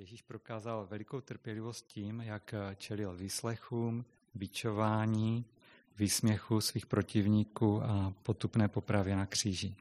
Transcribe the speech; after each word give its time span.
Ježíš 0.00 0.22
prokázal 0.22 0.86
velikou 0.90 1.20
trpělivost 1.20 1.86
tím, 1.86 2.20
jak 2.20 2.54
čelil 2.76 3.16
výslechům, 3.16 4.04
bičování, 4.34 5.44
výsměchu 5.98 6.60
svých 6.60 6.86
protivníků 6.86 7.82
a 7.82 8.12
potupné 8.22 8.68
popravě 8.68 9.16
na 9.16 9.26
kříži. 9.26 9.74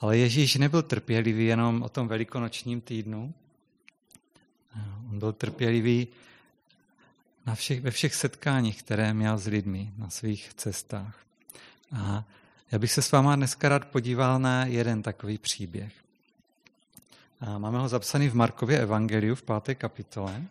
Ale 0.00 0.18
Ježíš 0.18 0.54
nebyl 0.54 0.82
trpělivý 0.82 1.46
jenom 1.46 1.82
o 1.82 1.88
tom 1.88 2.08
velikonočním 2.08 2.80
týdnu. 2.80 3.34
On 5.10 5.18
byl 5.18 5.32
trpělivý 5.32 6.08
na 7.46 7.54
všech, 7.54 7.80
ve 7.80 7.90
všech 7.90 8.14
setkáních, 8.14 8.82
které 8.82 9.14
měl 9.14 9.38
s 9.38 9.46
lidmi 9.46 9.92
na 9.96 10.10
svých 10.10 10.54
cestách. 10.54 11.26
A 11.92 12.24
já 12.72 12.78
bych 12.78 12.92
se 12.92 13.02
s 13.02 13.12
váma 13.12 13.36
dneska 13.36 13.68
rád 13.68 13.84
podíval 13.84 14.38
na 14.38 14.64
jeden 14.64 15.02
takový 15.02 15.38
příběh. 15.38 16.07
A 17.40 17.58
máme 17.58 17.78
ho 17.78 17.88
zapsaný 17.88 18.28
v 18.28 18.34
Markově 18.34 18.80
evangeliu 18.80 19.34
v 19.34 19.42
páté 19.42 19.74
kapitole. 19.74 20.42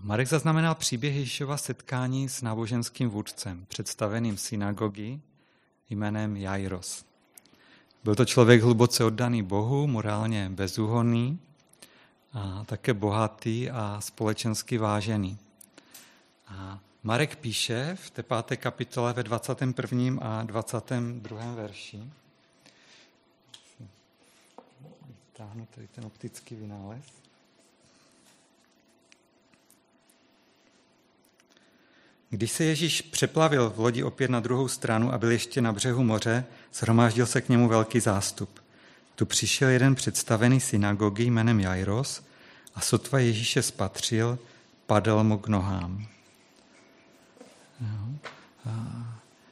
Marek 0.00 0.28
zaznamenal 0.28 0.74
příběh 0.74 1.14
Ježíšova 1.14 1.56
setkání 1.56 2.28
s 2.28 2.42
náboženským 2.42 3.10
vůdcem, 3.10 3.66
představeným 3.68 4.36
synagogy 4.36 5.20
jménem 5.90 6.36
Jairos. 6.36 7.04
Byl 8.04 8.14
to 8.14 8.24
člověk 8.24 8.62
hluboce 8.62 9.04
oddaný 9.04 9.42
Bohu, 9.42 9.86
morálně 9.86 10.50
bezúhonný, 10.50 11.38
a 12.32 12.64
také 12.64 12.94
bohatý 12.94 13.70
a 13.70 14.00
společensky 14.00 14.78
vážený. 14.78 15.38
A 16.46 16.78
Marek 17.06 17.36
píše 17.36 17.96
v 18.00 18.10
té 18.10 18.22
páté 18.22 18.56
kapitole 18.56 19.12
ve 19.12 19.22
21. 19.22 20.22
a 20.22 20.42
22. 20.42 21.54
verši. 21.54 22.00
Vytáhnu 25.32 25.68
tady 25.74 25.88
ten 25.88 26.04
optický 26.04 26.54
vynález. 26.54 27.04
Když 32.30 32.52
se 32.52 32.64
Ježíš 32.64 33.02
přeplavil 33.02 33.70
v 33.70 33.78
lodi 33.78 34.02
opět 34.02 34.30
na 34.30 34.40
druhou 34.40 34.68
stranu 34.68 35.12
a 35.12 35.18
byl 35.18 35.30
ještě 35.30 35.60
na 35.60 35.72
břehu 35.72 36.04
moře, 36.04 36.44
shromáždil 36.72 37.26
se 37.26 37.40
k 37.40 37.48
němu 37.48 37.68
velký 37.68 38.00
zástup. 38.00 38.60
Tu 39.14 39.26
přišel 39.26 39.68
jeden 39.68 39.94
představený 39.94 40.60
synagogy 40.60 41.24
jménem 41.24 41.60
Jairos 41.60 42.22
a 42.74 42.80
sotva 42.80 43.18
Ježíše 43.18 43.62
spatřil, 43.62 44.38
padl 44.86 45.24
mu 45.24 45.38
k 45.38 45.48
nohám. 45.48 46.13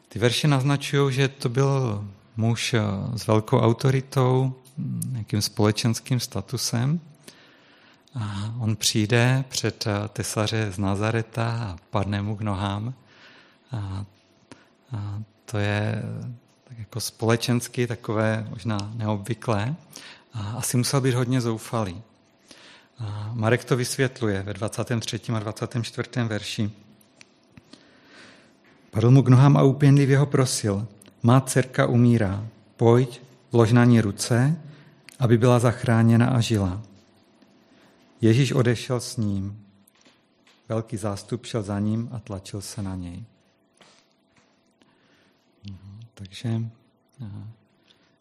Ty 0.09 0.19
verše 0.19 0.49
naznačují, 0.49 1.15
že 1.15 1.29
to 1.29 1.49
byl 1.49 2.05
muž 2.37 2.75
s 3.17 3.27
velkou 3.27 3.61
autoritou, 3.61 4.55
nějakým 5.07 5.43
společenským 5.43 6.21
statusem. 6.21 7.01
A 8.15 8.55
on 8.59 8.77
přijde 8.77 9.45
před 9.49 9.85
tesaře 10.09 10.73
z 10.73 10.79
Nazareta 10.79 11.51
a 11.51 11.77
padne 11.91 12.23
mu 12.23 12.37
k 12.37 12.41
nohám. 12.41 12.95
A, 13.73 14.05
to 15.45 15.59
je 15.59 16.03
tak 16.65 16.79
jako 16.79 17.01
společensky 17.01 17.87
takové 17.87 18.47
možná 18.51 18.93
neobvyklé. 18.95 19.75
A 20.35 20.41
asi 20.59 20.77
musel 20.77 21.01
být 21.01 21.15
hodně 21.15 21.41
zoufalý. 21.41 22.03
A 22.99 23.31
Marek 23.33 23.65
to 23.65 23.77
vysvětluje 23.77 24.43
ve 24.43 24.55
23. 24.55 25.21
a 25.35 25.39
24. 25.39 26.09
verši. 26.27 26.71
Padl 28.93 29.11
mu 29.11 29.23
k 29.23 29.29
nohám 29.29 29.57
a 29.57 29.63
úpěnlivě 29.63 30.19
ho 30.19 30.27
prosil. 30.27 30.87
Má 31.23 31.41
dcerka 31.41 31.87
umírá, 31.87 32.47
pojď, 32.77 33.23
vlož 33.53 33.73
na 33.73 33.85
ní 33.85 34.01
ruce, 34.01 34.61
aby 35.19 35.39
byla 35.39 35.59
zachráněna 35.59 36.27
a 36.27 36.41
žila. 36.41 36.83
Ježíš 38.21 38.53
odešel 38.53 39.01
s 39.01 39.17
ním. 39.17 39.67
Velký 40.69 40.97
zástup 40.97 41.47
šel 41.47 41.63
za 41.63 41.79
ním 41.79 42.09
a 42.13 42.19
tlačil 42.19 42.61
se 42.61 42.83
na 42.83 42.97
něj. 42.97 43.25
Mhm, 45.71 46.01
takže 46.15 46.61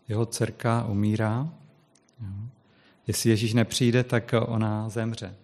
jeho 0.07 0.25
dcerka 0.25 0.85
umírá. 0.85 1.49
Jestli 3.07 3.29
Ježíš 3.29 3.53
nepřijde, 3.53 4.03
tak 4.03 4.33
ona 4.45 4.89
zemře. 4.89 5.35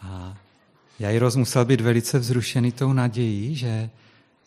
A 0.00 0.36
Jairos 0.98 1.36
musel 1.36 1.64
být 1.64 1.80
velice 1.80 2.18
vzrušený 2.18 2.72
tou 2.72 2.92
nadějí, 2.92 3.56
že 3.56 3.90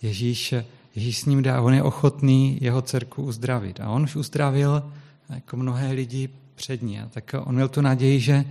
Ježíš, 0.06 0.54
Ježíš 0.96 1.18
s 1.18 1.26
ním 1.26 1.44
dá, 1.44 1.62
on 1.62 1.74
je 1.74 1.84
ochotný 1.84 2.58
jeho 2.62 2.82
dcerku 2.82 3.24
uzdravit. 3.24 3.80
A 3.80 3.90
on 3.90 4.04
už 4.04 4.16
uzdravil 4.16 4.92
jako 5.30 5.58
mnohé 5.58 5.92
lidi 5.92 6.30
před 6.56 6.82
ní. 6.82 7.00
A 7.00 7.10
tak 7.10 7.36
on 7.40 7.56
měl 7.56 7.70
tu 7.70 7.82
naději, 7.82 8.20
že, 8.20 8.46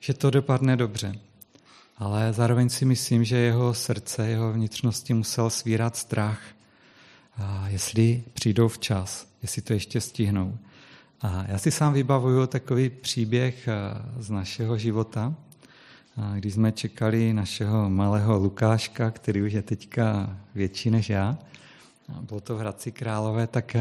že 0.00 0.14
to 0.14 0.30
dopadne 0.30 0.76
dobře. 0.76 1.14
Ale 1.98 2.32
zároveň 2.32 2.68
si 2.68 2.84
myslím, 2.84 3.24
že 3.24 3.36
jeho 3.36 3.74
srdce, 3.74 4.28
jeho 4.28 4.52
vnitřnosti 4.52 5.14
musel 5.14 5.50
svírat 5.50 5.96
strach, 5.96 6.40
a 7.36 7.68
jestli 7.68 8.22
přijdou 8.32 8.68
včas, 8.68 9.28
jestli 9.42 9.62
to 9.62 9.72
ještě 9.72 10.00
stihnou. 10.00 10.58
A 11.20 11.44
já 11.48 11.58
si 11.58 11.70
sám 11.70 11.92
vybavuju 11.92 12.46
takový 12.46 12.90
příběh 12.90 13.68
z 14.18 14.30
našeho 14.30 14.78
života, 14.78 15.34
když 16.34 16.54
jsme 16.54 16.72
čekali 16.72 17.32
našeho 17.32 17.90
malého 17.90 18.38
Lukáška, 18.38 19.10
který 19.10 19.42
už 19.42 19.52
je 19.52 19.62
teďka 19.62 20.36
větší 20.54 20.90
než 20.90 21.10
já, 21.10 21.38
bylo 22.20 22.40
to 22.40 22.56
v 22.56 22.58
Hradci 22.58 22.92
Králové, 22.92 23.46
tak 23.46 23.76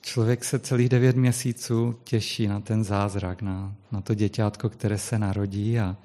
člověk 0.00 0.44
se 0.44 0.58
celých 0.58 0.88
devět 0.88 1.16
měsíců 1.16 1.98
těší 2.04 2.46
na 2.46 2.60
ten 2.60 2.84
zázrak, 2.84 3.42
na, 3.42 3.74
na 3.92 4.00
to 4.00 4.14
děťátko, 4.14 4.68
které 4.68 4.98
se 4.98 5.18
narodí. 5.18 5.78
A, 5.78 5.96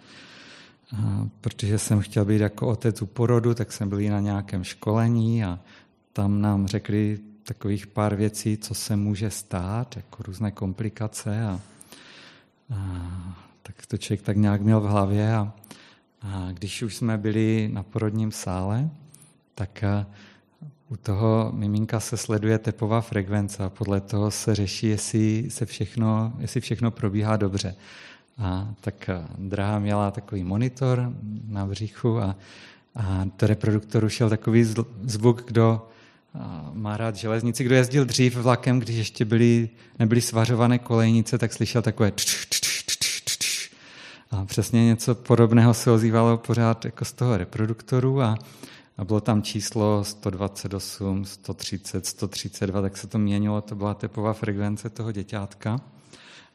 a 0.96 1.28
protože 1.42 1.80
jsem 1.80 2.00
chtěl 2.00 2.26
být 2.26 2.42
jako 2.42 2.68
otec 2.68 3.02
u 3.02 3.06
porodu, 3.06 3.54
tak 3.54 3.72
jsme 3.72 3.86
byli 3.86 4.10
na 4.10 4.20
nějakém 4.20 4.64
školení 4.64 5.44
a 5.44 5.60
tam 6.14 6.42
nám 6.42 6.68
řekli 6.68 7.20
takových 7.44 7.88
pár 7.88 8.16
věcí, 8.16 8.58
co 8.58 8.74
se 8.74 8.96
může 8.96 9.30
stát, 9.30 9.96
jako 9.96 10.24
různé 10.24 10.52
komplikace 10.52 11.46
a, 11.46 11.60
a 12.74 13.49
tak 13.64 13.86
to 13.86 13.98
člověk 13.98 14.22
tak 14.22 14.38
nějak 14.38 14.62
měl 14.62 14.82
v 14.82 14.86
hlavě 14.86 15.36
a, 15.36 15.54
a 16.22 16.48
když 16.52 16.84
už 16.84 16.96
jsme 16.96 17.18
byli 17.18 17.70
na 17.74 17.84
porodním 17.84 18.32
sále, 18.32 18.90
tak 19.56 19.84
u 20.90 20.96
toho 20.98 21.52
miminka 21.56 22.00
se 22.00 22.18
sleduje 22.18 22.58
tepová 22.58 23.02
frekvence 23.02 23.64
a 23.64 23.70
podle 23.70 24.02
toho 24.02 24.32
se 24.32 24.56
řeší, 24.56 24.88
jestli, 24.88 25.46
se 25.50 25.66
všechno, 25.66 26.34
jestli 26.40 26.62
všechno 26.62 26.92
probíhá 26.92 27.38
dobře. 27.38 27.76
A 28.38 28.74
tak 28.82 29.10
drahá 29.38 29.80
měla 29.80 30.12
takový 30.12 30.44
monitor 30.44 31.14
na 31.48 31.66
břichu 31.66 32.20
a, 32.20 32.36
a 32.96 33.26
do 33.42 33.48
reproduktoru 33.48 34.10
šel 34.10 34.30
takový 34.30 34.74
zvuk, 35.04 35.44
kdo 35.48 35.88
má 36.74 36.98
rád 36.98 37.16
železnici. 37.16 37.64
Kdo 37.64 37.76
jezdil 37.76 38.06
dřív 38.06 38.36
vlakem, 38.36 38.80
když 38.80 38.96
ještě 38.96 39.26
byly, 39.26 39.70
nebyly 40.00 40.22
svařované 40.22 40.80
kolejnice, 40.80 41.38
tak 41.38 41.54
slyšel 41.54 41.82
takové 41.82 42.12
tč, 42.12 42.46
tč, 42.46 42.60
a 44.32 44.46
přesně 44.46 44.86
něco 44.86 45.16
podobného 45.16 45.74
se 45.74 45.92
ozývalo 45.92 46.38
pořád 46.38 46.86
jako 46.86 47.06
z 47.06 47.14
toho 47.14 47.38
reproduktoru 47.38 48.22
a, 48.22 48.38
a 48.98 49.06
bylo 49.06 49.22
tam 49.22 49.42
číslo 49.42 50.04
128, 50.04 51.26
130, 51.26 52.06
132, 52.06 52.82
tak 52.82 52.98
se 52.98 53.08
to 53.08 53.18
měnilo, 53.18 53.62
to 53.62 53.76
byla 53.76 53.94
tepová 53.94 54.34
frekvence 54.34 54.90
toho 54.90 55.12
děťátka. 55.12 55.82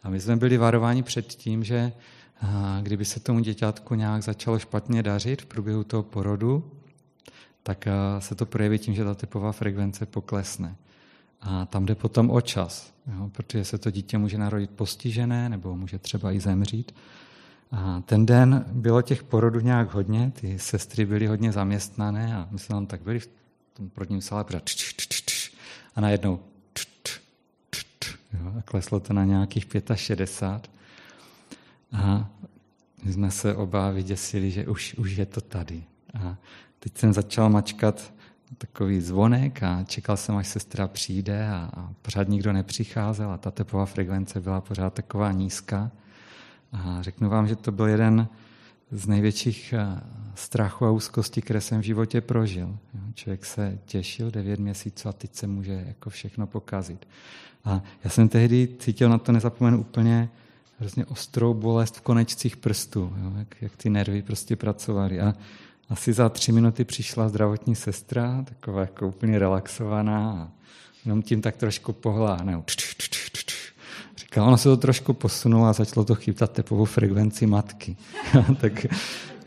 A 0.03 0.11
my 0.11 0.21
jsme 0.21 0.37
byli 0.37 0.57
varováni 0.57 1.03
před 1.03 1.27
tím, 1.27 1.65
že 1.65 1.93
kdyby 2.83 3.05
se 3.05 3.21
tomu 3.21 3.41
děťátku 3.41 3.95
nějak 3.95 4.23
začalo 4.23 4.59
špatně 4.59 5.03
dařit 5.03 5.43
v 5.43 5.47
průběhu 5.47 5.85
toho 5.85 6.03
porodu, 6.03 6.71
tak 7.63 7.89
se 8.19 8.35
to 8.35 8.47
projeví 8.47 8.79
tím, 8.79 8.95
že 8.95 9.05
ta 9.05 9.15
tepová 9.15 9.53
frekvence 9.53 10.07
poklesne. 10.07 10.77
A 11.41 11.67
tam 11.67 11.87
jde 11.87 11.95
potom 11.95 12.31
o 12.31 12.41
čas, 12.41 12.93
jo, 13.17 13.31
protože 13.33 13.65
se 13.65 13.79
to 13.79 13.91
dítě 13.91 14.19
může 14.19 14.39
narodit 14.39 14.71
postižené 14.71 15.49
nebo 15.49 15.77
může 15.77 15.99
třeba 15.99 16.33
i 16.33 16.41
zemřít. 16.41 16.93
A 17.77 18.03
ten 18.07 18.27
den 18.27 18.65
bylo 18.73 19.03
těch 19.03 19.23
porodů 19.23 19.61
nějak 19.61 19.95
hodně, 19.95 20.33
ty 20.41 20.59
sestry 20.59 21.07
byly 21.07 21.27
hodně 21.27 21.53
zaměstnané 21.53 22.37
a 22.37 22.49
my 22.51 22.59
jsme 22.59 22.75
tam 22.75 22.87
tak 22.87 23.03
byli 23.03 23.19
v 23.19 23.29
tom 23.75 23.91
prvním 23.91 24.21
sále 24.21 24.45
pořád 24.45 25.51
a 25.97 26.01
najednou 26.01 26.41
jo, 28.33 28.53
a 28.59 28.63
kleslo 28.63 29.01
to 29.01 29.13
na 29.13 29.25
nějakých 29.25 29.67
65. 29.95 30.71
A 31.93 32.31
my 33.05 33.13
jsme 33.13 33.31
se 33.31 33.55
oba 33.55 33.91
vyděsili, 33.91 34.51
že 34.51 34.67
už, 34.67 34.95
už 34.95 35.17
je 35.17 35.27
to 35.27 35.41
tady. 35.41 35.85
A 36.15 36.37
teď 36.79 36.99
jsem 36.99 37.13
začal 37.13 37.51
mačkat 37.51 38.13
takový 38.59 39.01
zvonek 39.01 39.63
a 39.63 39.85
čekal 39.85 40.17
jsem, 40.17 40.37
až 40.37 40.49
sestra 40.49 40.89
přijde 40.89 41.49
a, 41.49 41.71
a 41.77 41.93
pořád 42.03 42.29
nikdo 42.29 42.53
nepřicházel 42.53 43.31
a 43.31 43.39
ta 43.39 43.51
tepová 43.51 43.87
frekvence 43.87 44.41
byla 44.41 44.61
pořád 44.61 44.95
taková 44.95 45.33
nízká. 45.33 45.91
A 46.75 47.03
řeknu 47.03 47.29
vám, 47.29 47.49
že 47.49 47.57
to 47.57 47.73
byl 47.73 47.87
jeden 47.87 48.29
z 48.91 49.07
největších 49.07 49.73
eh, 49.73 50.01
strachů 50.35 50.87
a 50.87 50.91
úzkostí, 50.91 51.41
které 51.41 51.61
jsem 51.61 51.81
v 51.81 51.85
životě 51.85 52.21
prožil. 52.21 52.79
Člověk 53.15 53.45
se 53.45 53.79
těšil 53.85 54.31
devět 54.31 54.61
měsíců 54.61 55.09
a 55.09 55.13
teď 55.13 55.35
se 55.35 55.47
může 55.47 55.85
jako 55.87 56.11
všechno 56.11 56.47
pokazit. 56.47 57.09
A 57.65 57.83
já 58.05 58.11
jsem 58.11 58.29
tehdy 58.29 58.69
cítil 58.79 59.09
na 59.09 59.19
to, 59.19 59.33
nezapomenu 59.33 59.81
úplně, 59.81 60.29
hrozně 60.79 61.07
ostrou 61.07 61.55
bolest 61.55 61.97
v 61.97 62.01
konečcích 62.01 62.57
prstů, 62.57 63.13
jo, 63.23 63.33
jak, 63.39 63.63
jak 63.63 63.77
ty 63.77 63.91
nervy 63.91 64.23
prostě 64.23 64.57
pracovaly. 64.57 65.21
A 65.21 65.35
asi 65.89 66.13
za 66.13 66.29
tři 66.29 66.53
minuty 66.53 66.85
přišla 66.85 67.29
zdravotní 67.29 67.75
sestra, 67.75 68.45
taková 68.49 68.81
jako 68.81 69.09
úplně 69.09 69.39
relaxovaná 69.39 70.31
a 70.33 70.49
jenom 71.05 71.23
tím 71.23 71.43
tak 71.43 71.57
trošku 71.57 71.93
pohlá. 71.93 72.37
Ne, 72.45 72.57
Říkala, 74.17 74.47
ono 74.47 74.57
se 74.57 74.69
to 74.69 74.77
trošku 74.77 75.13
posunulo 75.13 75.67
a 75.67 75.73
začalo 75.73 76.05
to 76.05 76.15
chytat 76.15 76.53
tepovou 76.53 76.85
frekvenci 76.85 77.47
matky. 77.47 77.97
tak, 78.61 78.87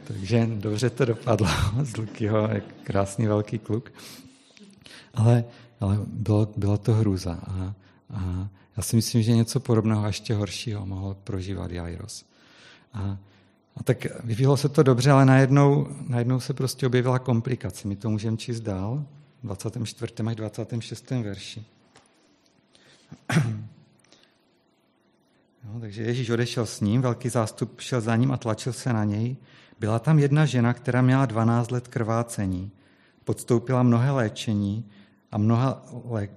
takže 0.04 0.50
dobře 0.56 0.90
to 0.90 1.06
dopadlo 1.06 1.48
z 1.84 1.98
Lukyho, 1.98 2.48
jak 2.52 2.64
krásný 2.84 3.28
velký 3.28 3.60
kluk. 3.60 3.92
Ale, 5.14 5.44
ale 5.80 6.00
bylo, 6.08 6.48
byla 6.58 6.78
to 6.78 6.94
hrůza. 6.94 7.40
A, 7.48 7.74
a 8.14 8.50
já 8.78 8.84
si 8.84 8.96
myslím, 8.96 9.22
že 9.24 9.36
něco 9.36 9.60
podobného 9.60 10.04
a 10.04 10.08
ještě 10.08 10.34
horšího 10.34 10.86
mohl 10.86 11.18
prožívat 11.24 11.72
Jairos. 11.72 12.26
A, 12.94 13.18
a 13.76 13.84
tak 13.84 14.08
vyvíjelo 14.24 14.58
se 14.58 14.70
to 14.70 14.84
dobře, 14.84 15.12
ale 15.12 15.26
najednou, 15.26 15.88
najednou 16.08 16.40
se 16.40 16.54
prostě 16.54 16.88
objevila 16.88 17.20
komplikace. 17.20 17.88
My 17.88 17.96
to 17.96 18.10
můžeme 18.10 18.38
číst 18.38 18.60
dál, 18.60 19.06
24. 19.44 20.14
až 20.28 20.36
26. 20.36 21.10
verši. 21.10 21.66
No, 25.64 25.80
takže 25.80 26.04
Ježíš 26.04 26.30
odešel 26.30 26.66
s 26.66 26.82
ním, 26.82 27.02
velký 27.02 27.30
zástup 27.30 27.82
šel 27.82 28.02
za 28.02 28.16
ním 28.16 28.32
a 28.32 28.38
tlačil 28.38 28.74
se 28.74 28.94
na 28.94 29.04
něj. 29.04 29.38
Byla 29.80 30.00
tam 30.00 30.20
jedna 30.20 30.46
žena, 30.46 30.74
která 30.74 31.02
měla 31.02 31.26
12 31.26 31.72
let 31.72 31.88
krvácení. 31.88 32.72
Podstoupila 33.24 33.84
mnohé 33.84 34.12
léčení 34.12 34.86
a 35.32 35.38
mnoha, 35.38 35.84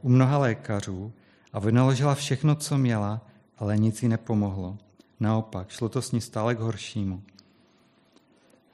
u 0.03 0.09
mnoha 0.09 0.39
lékařů 0.39 1.13
a 1.53 1.59
vynaložila 1.59 2.15
všechno, 2.15 2.55
co 2.55 2.79
měla, 2.79 3.27
ale 3.59 3.79
nic 3.79 4.03
jí 4.03 4.09
nepomohlo. 4.09 4.79
Naopak, 5.21 5.71
šlo 5.71 5.89
to 5.89 6.03
s 6.03 6.13
ní 6.13 6.21
stále 6.21 6.55
k 6.55 6.59
horšímu. 6.59 7.23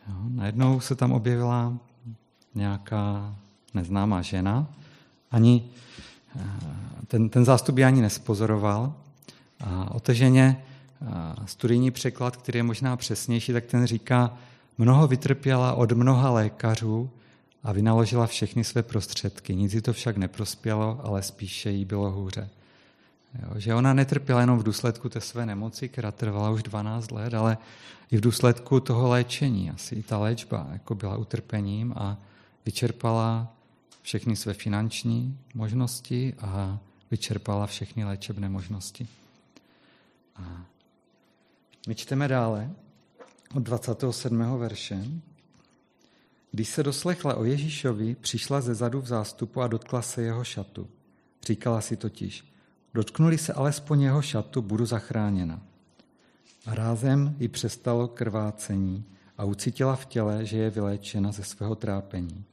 Jo, 0.08 0.14
najednou 0.28 0.81
se 0.81 0.94
tam 0.94 1.12
objevila 1.12 1.78
nějaká 2.54 3.37
neznámá 3.75 4.22
žena. 4.22 4.66
Ani 5.31 5.70
eh, 6.37 6.43
ten, 7.06 7.28
ten 7.28 7.44
zástup 7.44 7.78
ani 7.78 8.02
nespozoroval. 8.02 8.94
A 9.61 9.94
o 9.94 10.00
té 10.00 10.14
ženě 10.14 10.62
studijní 11.44 11.91
překlad, 11.91 12.37
který 12.37 12.58
je 12.58 12.62
možná 12.62 12.97
přesnější, 12.97 13.53
tak 13.53 13.64
ten 13.64 13.87
říká, 13.87 14.37
mnoho 14.79 15.06
vytrpěla 15.06 15.75
od 15.75 15.93
mnoha 15.93 16.31
lékařů 16.31 17.11
a 17.64 17.73
vynaložila 17.73 18.26
všechny 18.26 18.64
své 18.64 18.82
prostředky. 18.82 19.55
Nic 19.55 19.75
jí 19.75 19.81
to 19.81 19.93
však 19.93 20.17
neprospělo, 20.17 21.00
ale 21.05 21.23
spíše 21.23 21.70
jí 21.70 21.85
bylo 21.85 22.11
hůře. 22.11 22.49
Jo, 23.43 23.61
že 23.61 23.75
ona 23.75 23.93
netrpěla 23.94 24.41
jenom 24.41 24.58
v 24.58 24.62
důsledku 24.62 25.08
té 25.08 25.20
své 25.20 25.47
nemoci, 25.47 25.88
která 25.88 26.12
trvala 26.12 26.50
už 26.50 26.62
12 26.62 27.11
let, 27.11 27.35
ale 27.35 27.58
i 28.11 28.17
v 28.17 28.20
důsledku 28.20 28.81
toho 28.81 29.08
léčení. 29.08 29.70
Asi 29.70 29.94
i 29.94 30.03
ta 30.03 30.19
léčba 30.19 30.67
jako 30.73 30.94
byla 30.94 31.17
utrpením 31.17 31.94
a 31.97 32.17
vyčerpala 32.67 33.53
všechny 34.03 34.37
své 34.37 34.53
finanční 34.53 35.38
možnosti 35.55 36.35
a 36.41 36.79
vyčerpala 37.11 37.67
všechny 37.67 38.05
léčebné 38.05 38.49
možnosti. 38.49 39.08
A 40.38 40.67
my 41.88 41.94
čteme 41.94 42.29
dále 42.29 42.71
od 43.55 43.62
27. 43.62 44.59
verše. 44.59 45.05
Když 46.50 46.69
se 46.69 46.83
doslechla 46.83 47.35
o 47.35 47.44
Ježíšovi, 47.44 48.15
přišla 48.15 48.61
ze 48.61 48.75
zadu 48.75 49.00
v 49.00 49.06
zástupu 49.06 49.61
a 49.61 49.67
dotkla 49.67 50.03
se 50.03 50.23
jeho 50.23 50.44
šatu. 50.44 50.88
Říkala 51.47 51.81
si 51.81 51.97
totiž, 51.97 52.53
dotknuli 52.94 53.38
se 53.38 53.53
alespoň 53.53 54.00
jeho 54.00 54.23
šatu, 54.23 54.62
budu 54.62 54.87
zachráněna. 54.87 55.62
A 56.67 56.75
rázem 56.75 57.37
jí 57.39 57.49
přestalo 57.49 58.09
krvácení 58.09 59.05
a 59.39 59.44
ucítila 59.44 59.97
v 59.97 60.06
těle, 60.06 60.44
že 60.44 60.59
je 60.59 60.71
vyléčena 60.71 61.32
ze 61.32 61.44
svého 61.44 61.75
trápení. 61.75 62.44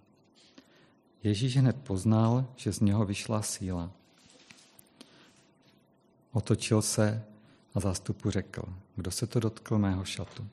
Ježíš 1.23 1.57
hned 1.57 1.75
poznal, 1.75 2.45
že 2.55 2.73
z 2.73 2.79
něho 2.79 3.05
vyšla 3.05 3.41
síla. 3.41 3.91
Otočil 6.31 6.81
se 6.81 7.23
a 7.75 7.79
zástupu 7.79 8.29
řekl, 8.29 8.63
kdo 8.95 9.11
se 9.11 9.27
to 9.27 9.39
dotkl 9.39 9.77
mého 9.77 10.05
šatu. 10.05 10.47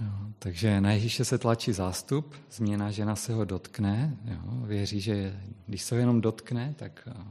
Jo, 0.00 0.12
takže 0.38 0.80
na 0.80 0.92
Ježíše 0.92 1.24
se 1.24 1.38
tlačí 1.38 1.72
zástup, 1.72 2.34
změna 2.50 2.90
žena 2.90 3.16
se 3.16 3.32
ho 3.32 3.44
dotkne, 3.44 4.16
jo, 4.24 4.66
věří, 4.66 5.00
že 5.00 5.40
když 5.66 5.82
se 5.82 5.94
ho 5.94 5.98
jenom 5.98 6.20
dotkne, 6.20 6.74
tak 6.78 7.08
eh, 7.10 7.24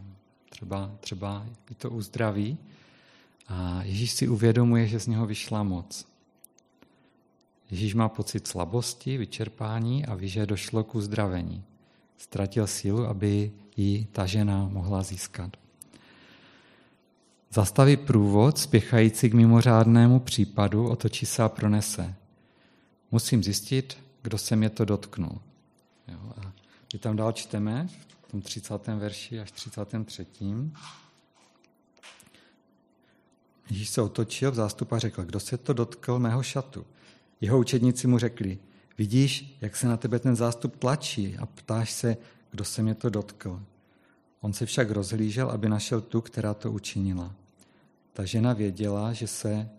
třeba, 0.50 0.92
třeba 1.00 1.46
to 1.78 1.90
uzdraví. 1.90 2.58
A 3.48 3.84
Ježíš 3.84 4.12
si 4.12 4.28
uvědomuje, 4.28 4.88
že 4.88 5.00
z 5.00 5.08
něho 5.08 5.26
vyšla 5.26 5.64
moc. 5.64 6.08
Ježíš 7.72 7.94
má 7.94 8.10
pocit 8.10 8.48
slabosti, 8.48 9.18
vyčerpání 9.18 10.06
a 10.06 10.16
ví, 10.16 10.30
že 10.30 10.46
došlo 10.46 10.84
k 10.84 10.96
uzdravení. 10.96 11.64
Ztratil 12.18 12.68
sílu, 12.68 13.06
aby 13.06 13.52
ji 13.78 14.06
ta 14.06 14.26
žena 14.26 14.68
mohla 14.68 15.02
získat. 15.02 15.58
Zastaví 17.54 17.98
průvod 17.98 18.58
spěchající 18.58 19.30
k 19.30 19.34
mimořádnému 19.34 20.20
případu, 20.20 20.90
otočí 20.90 21.26
se 21.26 21.44
a 21.44 21.50
pronese. 21.50 22.16
Musím 23.12 23.44
zjistit, 23.44 23.98
kdo 24.22 24.38
se 24.38 24.56
mě 24.56 24.70
to 24.70 24.86
dotknul. 24.86 25.42
Jo, 26.08 26.34
a 26.38 26.54
my 26.94 27.00
tam 27.00 27.16
dál 27.16 27.32
čteme, 27.32 27.88
v 28.28 28.32
tom 28.32 28.42
30. 28.42 28.88
verši 28.88 29.40
až 29.40 29.52
33. 29.52 30.26
Ježíš 33.70 33.90
se 33.90 34.02
otočil 34.02 34.52
v 34.52 34.56
zástup 34.56 34.94
a 34.94 35.00
řekl, 35.00 35.24
kdo 35.24 35.40
se 35.40 35.58
to 35.58 35.74
dotkl 35.74 36.20
mého 36.20 36.44
šatu. 36.44 36.86
Jeho 37.42 37.60
učedníci 37.60 38.08
mu 38.08 38.18
řekli, 38.18 38.58
vidíš, 38.98 39.58
jak 39.62 39.76
se 39.76 39.88
na 39.88 39.98
tebe 39.98 40.20
ten 40.20 40.36
zástup 40.36 40.76
tlačí 40.76 41.38
a 41.38 41.46
ptáš 41.46 41.92
se, 41.92 42.18
kdo 42.52 42.64
se 42.66 42.82
mě 42.82 42.96
to 42.96 43.10
dotkl. 43.10 43.64
On 44.42 44.54
se 44.54 44.66
však 44.66 44.92
rozhlížel, 44.92 45.50
aby 45.50 45.70
našel 45.70 46.02
tu, 46.02 46.22
která 46.22 46.54
to 46.54 46.72
učinila. 46.72 47.36
Ta 48.14 48.26
žena 48.26 48.54
věděla, 48.54 49.14
že 49.14 49.28
se 49.28 49.70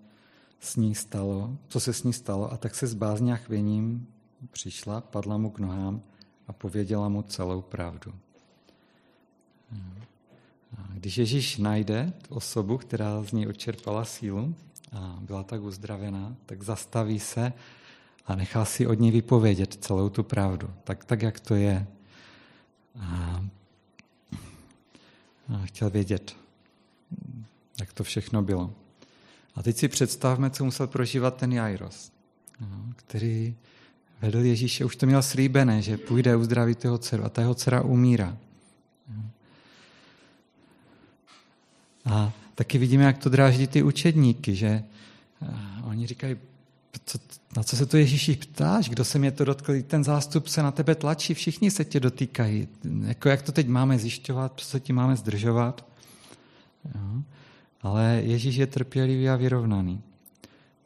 s 0.60 0.76
ní 0.76 0.94
stalo, 0.94 1.56
co 1.68 1.80
se 1.80 1.92
s 1.92 2.02
ní 2.02 2.12
stalo, 2.12 2.52
a 2.52 2.56
tak 2.56 2.74
se 2.74 2.86
s 2.86 2.94
bázní 2.94 3.32
a 3.32 3.36
chvěním 3.36 4.06
přišla, 4.50 5.00
padla 5.00 5.36
mu 5.36 5.50
k 5.50 5.58
nohám 5.58 6.02
a 6.48 6.52
pověděla 6.52 7.08
mu 7.08 7.22
celou 7.22 7.62
pravdu. 7.62 8.14
Když 10.94 11.18
Ježíš 11.18 11.56
najde 11.56 12.12
osobu, 12.28 12.78
která 12.78 13.22
z 13.22 13.32
ní 13.32 13.46
odčerpala 13.46 14.04
sílu 14.04 14.54
a 14.92 15.18
byla 15.20 15.42
tak 15.42 15.62
uzdravená, 15.62 16.36
tak 16.46 16.62
zastaví 16.62 17.20
se 17.20 17.52
a 18.26 18.34
nechá 18.34 18.64
si 18.64 18.86
od 18.86 18.94
ní 18.94 19.10
vypovědět 19.10 19.74
celou 19.84 20.08
tu 20.08 20.22
pravdu, 20.22 20.70
tak, 20.84 21.04
tak 21.04 21.22
jak 21.22 21.40
to 21.40 21.54
je. 21.54 21.86
A, 23.00 23.44
a 25.54 25.66
chtěl 25.66 25.90
vědět, 25.90 26.36
jak 27.80 27.92
to 27.92 28.04
všechno 28.04 28.42
bylo. 28.42 28.74
A 29.54 29.62
teď 29.62 29.76
si 29.76 29.88
představme, 29.88 30.50
co 30.50 30.64
musel 30.64 30.86
prožívat 30.86 31.36
ten 31.36 31.52
Jairos, 31.52 32.12
který 32.96 33.54
vedl 34.20 34.38
Ježíše, 34.38 34.84
už 34.84 34.96
to 34.96 35.06
měl 35.06 35.22
slíbené, 35.22 35.82
že 35.82 35.98
půjde 35.98 36.36
uzdravit 36.36 36.84
jeho 36.84 36.98
dceru 36.98 37.24
a 37.24 37.28
ta 37.28 37.40
jeho 37.40 37.54
dcera 37.54 37.82
umírá. 37.82 38.36
A 42.04 42.32
taky 42.54 42.78
vidíme, 42.78 43.04
jak 43.04 43.18
to 43.18 43.28
dráždí 43.28 43.66
ty 43.66 43.82
učedníky, 43.82 44.54
že 44.54 44.84
oni 45.84 46.06
říkají, 46.06 46.36
co, 47.04 47.18
na 47.56 47.62
co 47.62 47.76
se 47.76 47.86
to 47.86 47.96
Ježíši 47.96 48.36
ptáš, 48.36 48.88
kdo 48.88 49.04
se 49.04 49.18
mě 49.18 49.30
to 49.30 49.44
dotkl, 49.44 49.82
ten 49.82 50.04
zástup 50.04 50.48
se 50.48 50.62
na 50.62 50.70
tebe 50.70 50.94
tlačí, 50.94 51.34
všichni 51.34 51.70
se 51.70 51.84
tě 51.84 52.00
dotýkají. 52.00 52.68
Jako 53.04 53.28
jak 53.28 53.42
to 53.42 53.52
teď 53.52 53.68
máme 53.68 53.98
zjišťovat, 53.98 54.52
co 54.56 54.66
se 54.66 54.80
ti 54.80 54.92
máme 54.92 55.16
zdržovat. 55.16 55.86
Jo. 56.94 57.22
Ale 57.82 58.22
Ježíš 58.24 58.56
je 58.56 58.66
trpělivý 58.66 59.28
a 59.28 59.36
vyrovnaný. 59.36 60.02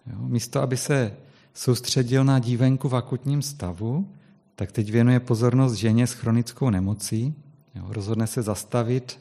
Jo. 0.07 0.19
Místo, 0.19 0.63
aby 0.63 0.77
se 0.77 1.17
soustředil 1.55 2.25
na 2.25 2.39
dívenku 2.39 2.89
v 2.89 2.97
akutním 2.97 3.43
stavu, 3.43 4.09
tak 4.57 4.73
teď 4.73 4.91
věnuje 4.91 5.21
pozornost 5.21 5.75
ženě 5.75 6.07
s 6.07 6.13
chronickou 6.13 6.71
nemocí. 6.71 7.35
Jo. 7.75 7.85
Rozhodne 7.89 8.27
se 8.27 8.43
zastavit 8.43 9.21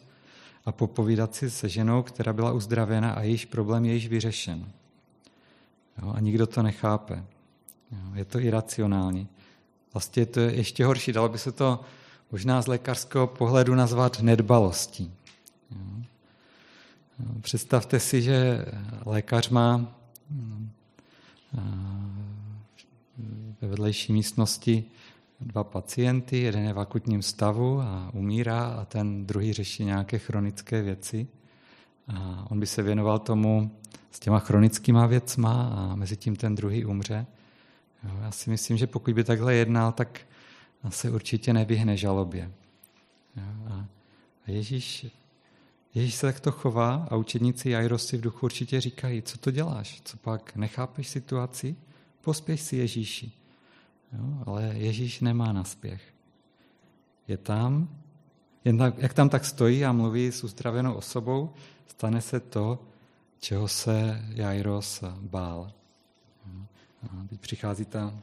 a 0.65 0.71
popovídat 0.71 1.35
si 1.35 1.51
se 1.51 1.69
ženou, 1.69 2.03
která 2.03 2.33
byla 2.33 2.51
uzdravena 2.51 3.11
a 3.11 3.21
jejíž 3.21 3.45
problém 3.45 3.85
je 3.85 3.93
již 3.93 4.07
vyřešen. 4.07 4.65
Jo, 6.01 6.13
a 6.15 6.19
nikdo 6.19 6.47
to 6.47 6.63
nechápe. 6.63 7.23
Jo, 7.91 7.97
je 8.13 8.25
to 8.25 8.39
iracionální. 8.39 9.27
Vlastně 9.93 10.21
je 10.21 10.25
to 10.25 10.39
ještě 10.39 10.85
horší. 10.85 11.13
Dalo 11.13 11.29
by 11.29 11.37
se 11.37 11.51
to 11.51 11.79
možná 12.31 12.61
z 12.61 12.67
lékařského 12.67 13.27
pohledu 13.27 13.75
nazvat 13.75 14.19
nedbalostí. 14.19 15.11
Jo. 15.71 16.03
Představte 17.41 17.99
si, 17.99 18.21
že 18.21 18.65
lékař 19.05 19.49
má 19.49 19.95
ve 23.61 23.67
vedlejší 23.67 24.13
místnosti 24.13 24.83
dva 25.41 25.63
pacienty, 25.63 26.37
jeden 26.37 26.63
je 26.63 26.73
v 26.73 26.79
akutním 26.79 27.21
stavu 27.21 27.81
a 27.81 28.09
umírá 28.13 28.65
a 28.65 28.85
ten 28.85 29.25
druhý 29.25 29.53
řeší 29.53 29.85
nějaké 29.85 30.19
chronické 30.19 30.81
věci. 30.81 31.27
A 32.07 32.45
on 32.49 32.59
by 32.59 32.67
se 32.67 32.81
věnoval 32.81 33.19
tomu 33.19 33.71
s 34.13 34.19
těma 34.19 34.39
chronickýma 34.39 35.05
věcma 35.05 35.73
a 35.75 35.95
mezi 35.95 36.17
tím 36.17 36.35
ten 36.35 36.55
druhý 36.55 36.85
umře. 36.85 37.25
Jo, 38.03 38.19
já 38.21 38.31
si 38.31 38.49
myslím, 38.49 38.77
že 38.77 38.87
pokud 38.87 39.13
by 39.13 39.23
takhle 39.23 39.55
jednal, 39.55 39.91
tak 39.91 40.21
se 40.89 41.11
určitě 41.11 41.53
nevyhne 41.53 41.97
žalobě. 41.97 42.51
Jo, 43.35 43.43
a 43.67 43.85
Ježíš, 44.47 45.05
Ježíš 45.93 46.15
se 46.15 46.27
takto 46.27 46.51
chová 46.51 47.07
a 47.09 47.15
učedníci 47.15 47.69
Jairos 47.69 48.07
si 48.07 48.17
v 48.17 48.21
duchu 48.21 48.45
určitě 48.45 48.81
říkají, 48.81 49.21
co 49.21 49.37
to 49.37 49.51
děláš, 49.51 50.01
co 50.05 50.17
pak, 50.17 50.55
nechápeš 50.55 51.07
situaci? 51.07 51.75
Pospěš 52.21 52.61
si 52.61 52.75
Ježíši. 52.75 53.31
Jo, 54.13 54.43
ale 54.45 54.63
Ježíš 54.63 55.19
nemá 55.19 55.53
naspěch. 55.53 56.01
Je 57.27 57.37
tam, 57.37 57.89
jen 58.65 58.77
tak, 58.77 58.97
jak 58.97 59.13
tam 59.13 59.29
tak 59.29 59.45
stojí 59.45 59.85
a 59.85 59.91
mluví 59.91 60.27
s 60.27 60.43
uzdravenou 60.43 60.93
osobou, 60.93 61.53
stane 61.87 62.21
se 62.21 62.39
to, 62.39 62.79
čeho 63.43 63.67
se 63.67 64.25
Jairos 64.29 65.03
bál. 65.21 65.71
A 67.03 67.27
teď 67.29 67.39
přichází 67.39 67.85
ta 67.85 68.19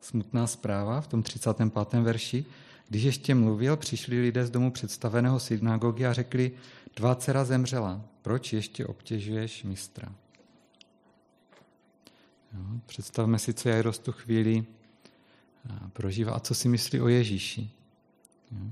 smutná 0.00 0.46
zpráva 0.46 1.00
v 1.00 1.06
tom 1.06 1.22
35. 1.22 2.02
verši. 2.02 2.44
Když 2.88 3.02
ještě 3.02 3.34
mluvil, 3.34 3.76
přišli 3.76 4.20
lidé 4.20 4.46
z 4.46 4.50
domu 4.50 4.70
představeného 4.70 5.40
synagogy 5.40 6.06
a 6.06 6.12
řekli, 6.12 6.52
tvá 6.94 7.14
dcera 7.14 7.44
zemřela, 7.44 8.00
proč 8.22 8.52
ještě 8.52 8.86
obtěžuješ 8.86 9.64
mistra? 9.64 10.14
Jo, 12.52 12.80
představme 12.86 13.38
si, 13.38 13.54
co 13.54 13.68
Jairos 13.68 13.98
tu 13.98 14.12
chvíli 14.12 14.64
prožívá 15.92 16.32
a 16.32 16.40
co 16.40 16.54
si 16.54 16.68
myslí 16.68 17.00
o 17.00 17.08
Ježíši. 17.08 17.70
Jo. 18.52 18.70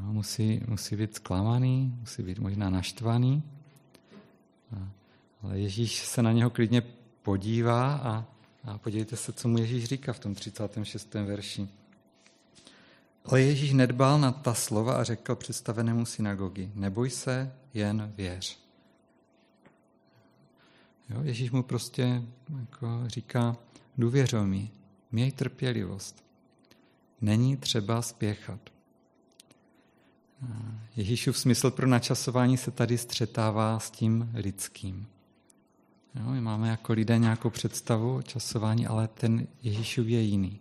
Musí, 0.00 0.62
musí 0.68 0.96
být 0.96 1.14
zklamaný, 1.14 1.94
musí 2.00 2.22
být 2.22 2.38
možná 2.38 2.70
naštvaný, 2.70 3.42
ale 5.42 5.58
Ježíš 5.58 6.06
se 6.06 6.22
na 6.22 6.32
něho 6.32 6.50
klidně 6.50 6.82
podívá 7.22 7.94
a, 7.94 8.24
a 8.64 8.78
podívejte 8.78 9.16
se, 9.16 9.32
co 9.32 9.48
mu 9.48 9.58
Ježíš 9.58 9.84
říká 9.84 10.12
v 10.12 10.18
tom 10.18 10.34
36. 10.34 11.14
verši. 11.14 11.68
Ale 13.24 13.42
Ježíš 13.42 13.72
nedbal 13.72 14.20
na 14.20 14.32
ta 14.32 14.54
slova 14.54 14.94
a 14.94 15.04
řekl 15.04 15.34
představenému 15.34 16.06
synagogy, 16.06 16.70
neboj 16.74 17.10
se, 17.10 17.52
jen 17.74 18.12
věř. 18.16 18.58
Jo, 21.10 21.22
Ježíš 21.22 21.50
mu 21.50 21.62
prostě 21.62 22.22
jako 22.60 23.02
říká, 23.06 23.56
důvěřuj 23.98 24.46
mi, 24.46 24.70
měj 25.12 25.32
trpělivost. 25.32 26.24
Není 27.20 27.56
třeba 27.56 28.02
spěchat. 28.02 28.60
Ježíšův 30.96 31.38
smysl 31.38 31.70
pro 31.70 31.86
načasování 31.86 32.56
se 32.56 32.70
tady 32.70 32.98
střetává 32.98 33.78
s 33.78 33.90
tím 33.90 34.30
lidským. 34.34 35.06
Jo, 36.14 36.30
my 36.30 36.40
máme 36.40 36.68
jako 36.68 36.92
lidé 36.92 37.18
nějakou 37.18 37.50
představu 37.50 38.16
o 38.16 38.22
časování, 38.22 38.86
ale 38.86 39.08
ten 39.08 39.46
Ježíšův 39.62 40.06
je 40.06 40.20
jiný. 40.20 40.60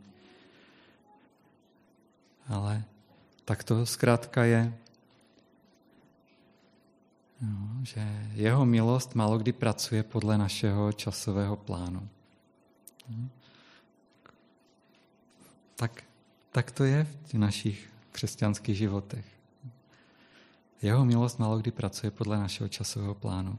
Ale 2.47 2.83
tak 3.45 3.63
to 3.63 3.85
zkrátka 3.85 4.43
je, 4.43 4.77
jo, 7.41 7.83
že 7.83 8.29
jeho 8.33 8.65
milost 8.65 9.15
málo 9.15 9.37
kdy 9.37 9.53
pracuje 9.53 10.03
podle 10.03 10.37
našeho 10.37 10.93
časového 10.93 11.55
plánu. 11.55 12.09
Tak, 15.75 16.03
tak 16.51 16.71
to 16.71 16.83
je 16.83 17.07
v 17.25 17.33
našich 17.33 17.89
křesťanských 18.11 18.77
životech. 18.77 19.38
Jeho 20.81 21.05
milost 21.05 21.39
málo 21.39 21.57
kdy 21.57 21.71
pracuje 21.71 22.11
podle 22.11 22.37
našeho 22.37 22.67
časového 22.67 23.15
plánu. 23.15 23.57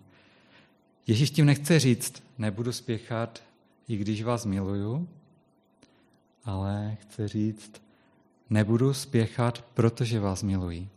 Ježíš 1.06 1.30
tím 1.30 1.46
nechce 1.46 1.78
říct, 1.78 2.22
nebudu 2.38 2.72
spěchat, 2.72 3.42
i 3.88 3.96
když 3.96 4.22
vás 4.22 4.44
miluju, 4.44 5.08
ale 6.44 6.96
chce 7.00 7.28
říct, 7.28 7.82
nebudu 8.50 8.94
spěchat, 8.94 9.64
protože 9.74 10.20
vás 10.20 10.42
miluji. 10.42 10.88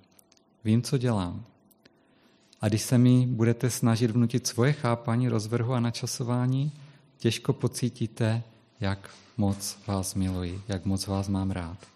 Vím, 0.63 0.82
co 0.82 0.98
dělám. 0.98 1.46
A 2.62 2.68
když 2.68 2.82
se 2.82 2.98
mi 2.98 3.27
budete 3.27 3.70
snažit 3.70 4.12
vnutit 4.12 4.48
svoje 4.48 4.74
chápání, 4.74 5.30
rozvrhu 5.30 5.74
a 5.74 5.80
načasování, 5.80 6.72
těžko 7.18 7.53
pocítíte, 7.53 8.44
jak 8.80 9.10
moc 9.38 9.77
vás 9.88 10.15
miluji, 10.15 10.62
jak 10.68 10.86
moc 10.86 11.08
vás 11.08 11.27
mám 11.27 11.51
rád. 11.51 11.93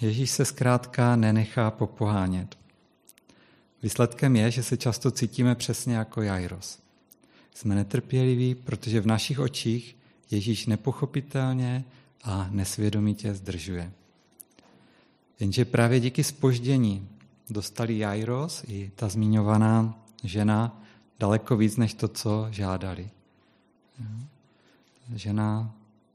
Ježíš 0.00 0.30
se 0.30 0.44
zkrátka 0.44 1.16
nenechá 1.16 1.70
popohánět. 1.70 2.58
Výsledkem 3.82 4.36
je, 4.36 4.50
že 4.50 4.62
se 4.62 4.76
často 4.76 5.10
cítíme 5.10 5.54
přesně 5.54 5.96
jako 5.96 6.22
Jairos. 6.22 6.78
Jsme 7.54 7.74
netrpěliví, 7.74 8.54
protože 8.54 9.00
v 9.00 9.06
našich 9.06 9.38
očích 9.38 9.96
Ježíš 10.30 10.66
nepochopitelně 10.66 11.84
a 12.24 12.48
nesvědomitě 12.50 13.34
zdržuje. 13.34 13.92
Jenže 15.40 15.64
právě 15.64 16.00
díky 16.00 16.24
spoždění 16.24 17.08
dostali 17.50 17.98
Jairos 17.98 18.64
i 18.68 18.90
ta 18.94 19.08
zmiňovaná 19.08 19.98
žena 20.24 20.82
daleko 21.18 21.56
víc 21.56 21.76
než 21.76 21.94
to, 21.94 22.08
co 22.08 22.46
žádali. 22.50 23.10
Žena 25.14 25.74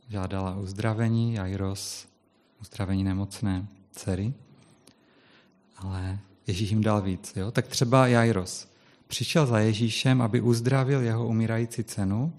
žádala 0.10 0.56
uzdravení, 0.56 1.34
Jairos 1.34 2.08
uzdravení 2.62 3.04
nemocné 3.04 3.68
dcery, 3.96 4.34
ale 5.78 6.20
Ježíš 6.48 6.70
jim 6.70 6.82
dal 6.82 7.02
víc. 7.02 7.34
Jo? 7.36 7.52
Tak 7.52 7.68
třeba 7.68 8.08
Jairos 8.08 8.68
přišel 9.08 9.46
za 9.46 9.60
Ježíšem, 9.60 10.22
aby 10.22 10.42
uzdravil 10.42 11.02
jeho 11.02 11.28
umírající 11.28 11.84
cenu, 11.84 12.34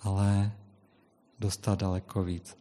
ale 0.00 0.52
dostal 1.38 1.76
daleko 1.76 2.24
víc. 2.24 2.56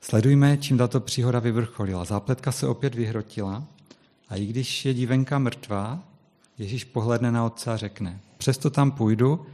Sledujme, 0.00 0.56
čím 0.56 0.78
tato 0.78 1.00
příhoda 1.00 1.38
vyvrcholila. 1.38 2.04
Zápletka 2.04 2.52
se 2.52 2.66
opět 2.66 2.94
vyhrotila 2.94 3.64
a 4.28 4.36
i 4.36 4.46
když 4.46 4.84
je 4.84 4.94
dívenka 4.94 5.38
mrtvá, 5.38 6.02
Ježíš 6.58 6.84
pohledne 6.84 7.32
na 7.32 7.44
otce 7.46 7.72
a 7.72 7.76
řekne, 7.76 8.20
přesto 8.38 8.70
tam 8.70 8.90
půjdu 8.90 9.46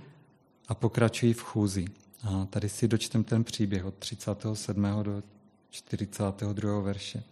a 0.69 0.75
pokračuji 0.75 1.33
v 1.33 1.43
chůzi. 1.43 1.85
A 2.23 2.45
tady 2.45 2.69
si 2.69 2.89
dočtem 2.89 3.25
ten 3.25 3.45
příběh 3.45 3.85
od 3.85 3.95
37. 3.95 4.87
do 5.03 5.23
42. 5.71 6.81
verše. 6.81 7.23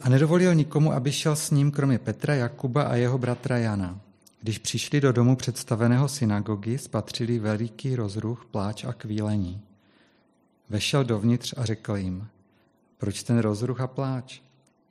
A 0.00 0.08
nedovolil 0.08 0.54
nikomu, 0.54 0.92
aby 0.92 1.12
šel 1.12 1.36
s 1.36 1.50
ním, 1.50 1.70
kromě 1.70 1.98
Petra, 1.98 2.34
Jakuba 2.34 2.82
a 2.82 2.94
jeho 2.94 3.18
bratra 3.18 3.58
Jana. 3.58 4.00
Když 4.40 4.58
přišli 4.58 5.00
do 5.00 5.12
domu 5.12 5.36
představeného 5.36 6.08
synagogy, 6.08 6.78
spatřili 6.78 7.38
veliký 7.38 7.96
rozruch, 7.96 8.46
pláč 8.50 8.84
a 8.84 8.92
kvílení. 8.92 9.60
Vešel 10.68 11.04
dovnitř 11.04 11.54
a 11.56 11.64
řekl 11.64 11.96
jim, 11.96 12.28
proč 12.98 13.22
ten 13.22 13.38
rozruch 13.38 13.80
a 13.80 13.86
pláč? 13.86 14.40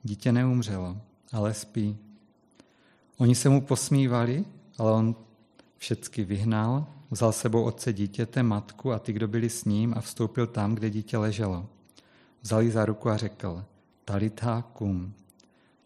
Dítě 0.02 0.32
neumřelo, 0.32 0.96
ale 1.32 1.54
spí. 1.54 1.96
Oni 3.16 3.34
se 3.34 3.48
mu 3.48 3.60
posmívali, 3.60 4.44
ale 4.78 4.92
on 4.92 5.16
všecky 5.78 6.24
vyhnal, 6.24 6.86
vzal 7.10 7.32
sebou 7.32 7.62
otce 7.62 7.92
dítěte, 7.92 8.42
matku 8.42 8.92
a 8.92 8.98
ty, 8.98 9.12
kdo 9.12 9.28
byli 9.28 9.50
s 9.50 9.64
ním 9.64 9.94
a 9.96 10.00
vstoupil 10.00 10.46
tam, 10.46 10.74
kde 10.74 10.90
dítě 10.90 11.18
leželo. 11.18 11.66
Vzal 12.42 12.62
ji 12.62 12.70
za 12.70 12.84
ruku 12.84 13.08
a 13.10 13.16
řekl, 13.16 13.64
Talitha 14.04 14.62
kum, 14.62 15.14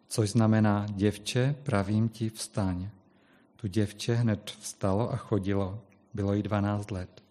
což 0.08 0.30
znamená 0.30 0.86
děvče, 0.90 1.54
pravím 1.62 2.08
ti 2.08 2.30
vstaň. 2.30 2.88
Tu 3.56 3.66
děvče 3.66 4.14
hned 4.14 4.50
vstalo 4.60 5.12
a 5.12 5.16
chodilo, 5.16 5.80
bylo 6.14 6.34
jí 6.34 6.42
12 6.42 6.90
let. 6.90 7.22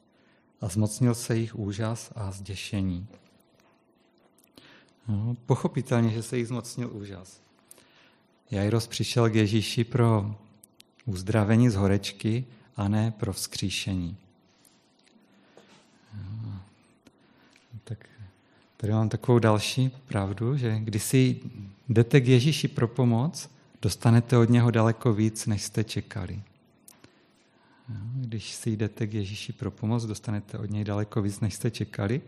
A 0.62 0.68
zmocnil 0.68 1.16
se 1.16 1.36
jich 1.36 1.56
úžas 1.56 2.12
a 2.16 2.32
zděšení. 2.32 3.08
No, 5.08 5.36
pochopitelně, 5.46 6.10
že 6.10 6.24
se 6.24 6.38
jich 6.38 6.48
zmocnil 6.48 6.90
úžas. 6.94 7.42
Jairos 8.52 8.88
přišel 8.88 9.30
k 9.30 9.36
Ježíši 9.36 9.84
pro 9.84 10.36
uzdravení 11.06 11.70
z 11.70 11.76
horečky 11.76 12.46
a 12.76 12.88
ne 12.88 13.12
pro 13.12 13.34
vzkříšení. 13.34 14.18
No, 16.14 16.62
tak 17.84 18.10
Tady 18.78 18.94
mám 18.94 19.10
takovou 19.10 19.40
další 19.40 19.90
pravdu, 20.08 20.58
že 20.58 20.80
když 20.80 21.04
si 21.04 21.40
jdete 21.90 22.22
k 22.22 22.28
Ježíši 22.28 22.68
pro 22.68 22.88
pomoc, 22.88 23.50
dostanete 23.82 24.38
od 24.38 24.50
něho 24.50 24.72
daleko 24.72 25.14
víc, 25.14 25.46
než 25.46 25.64
jste 25.64 25.84
čekali. 25.84 26.42
Když 28.16 28.54
si 28.54 28.70
jdete 28.72 29.08
k 29.08 29.14
Ježíši 29.14 29.54
pro 29.54 29.72
pomoc, 29.72 30.06
dostanete 30.06 30.58
od 30.58 30.70
něj 30.70 30.84
daleko 30.84 31.22
víc, 31.22 31.40
než 31.40 31.54
jste 31.54 31.72
čekali. 31.72 32.22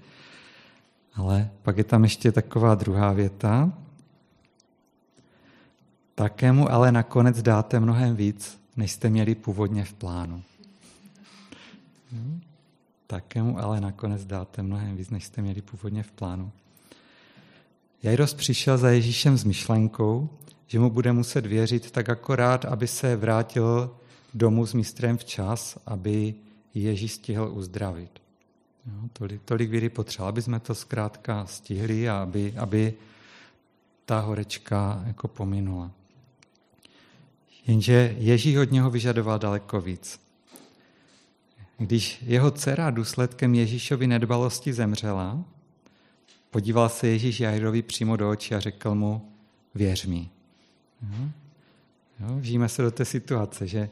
Ale 1.15 1.49
pak 1.61 1.77
je 1.77 1.83
tam 1.83 2.03
ještě 2.03 2.31
taková 2.31 2.75
druhá 2.75 3.13
věta. 3.13 3.73
Takému 6.15 6.71
ale 6.71 6.91
nakonec 6.91 7.41
dáte 7.41 7.79
mnohem 7.79 8.15
víc, 8.15 8.61
než 8.77 8.91
jste 8.91 9.09
měli 9.09 9.35
původně 9.35 9.85
v 9.85 9.93
plánu. 9.93 10.43
No, 13.11 13.17
takému 13.17 13.59
ale 13.59 13.81
nakonec 13.81 14.25
dáte 14.25 14.61
mnohem 14.63 14.97
víc, 14.97 15.09
než 15.09 15.25
jste 15.25 15.41
měli 15.41 15.61
původně 15.61 16.03
v 16.03 16.11
plánu. 16.11 16.51
Jairos 18.03 18.33
přišel 18.33 18.77
za 18.77 18.89
Ježíšem 18.89 19.37
s 19.37 19.43
myšlenkou, 19.43 20.29
že 20.67 20.79
mu 20.79 20.89
bude 20.89 21.11
muset 21.13 21.45
věřit 21.45 21.91
tak 21.91 22.09
akorát, 22.09 22.65
aby 22.65 22.87
se 22.87 23.15
vrátil 23.15 23.95
domů 24.33 24.65
s 24.65 24.73
mistrem 24.73 25.17
včas, 25.17 25.77
aby 25.85 26.35
Ježíš 26.73 27.11
stihl 27.11 27.49
uzdravit. 27.53 28.21
Jo, 28.85 29.09
tolik, 29.13 29.41
tolik 29.45 29.69
víry 29.69 29.89
potřeba, 29.89 30.29
aby 30.29 30.41
jsme 30.41 30.59
to 30.59 30.75
zkrátka 30.75 31.45
stihli 31.45 32.09
a 32.09 32.21
aby, 32.21 32.53
aby 32.57 32.93
ta 34.05 34.19
horečka 34.19 35.03
jako 35.07 35.27
pominula. 35.27 35.91
Jenže 37.67 38.15
Ježíš 38.17 38.55
od 38.55 38.71
něho 38.71 38.89
vyžadoval 38.89 39.39
daleko 39.39 39.81
víc. 39.81 40.28
Když 41.79 42.23
jeho 42.25 42.51
dcera 42.51 42.89
důsledkem 42.89 43.55
Ježíšovy 43.55 44.07
nedbalosti 44.07 44.73
zemřela, 44.73 45.43
podíval 46.49 46.89
se 46.89 47.07
Ježíš 47.07 47.39
Jairovi 47.39 47.81
přímo 47.81 48.15
do 48.15 48.29
očí 48.29 48.55
a 48.55 48.59
řekl 48.59 48.95
mu, 48.95 49.31
věř 49.75 50.05
mi. 50.05 50.29
Jo? 51.01 51.29
Jo, 52.19 52.35
vžijeme 52.35 52.69
se 52.69 52.81
do 52.81 52.91
té 52.91 53.05
situace, 53.05 53.67
že 53.67 53.89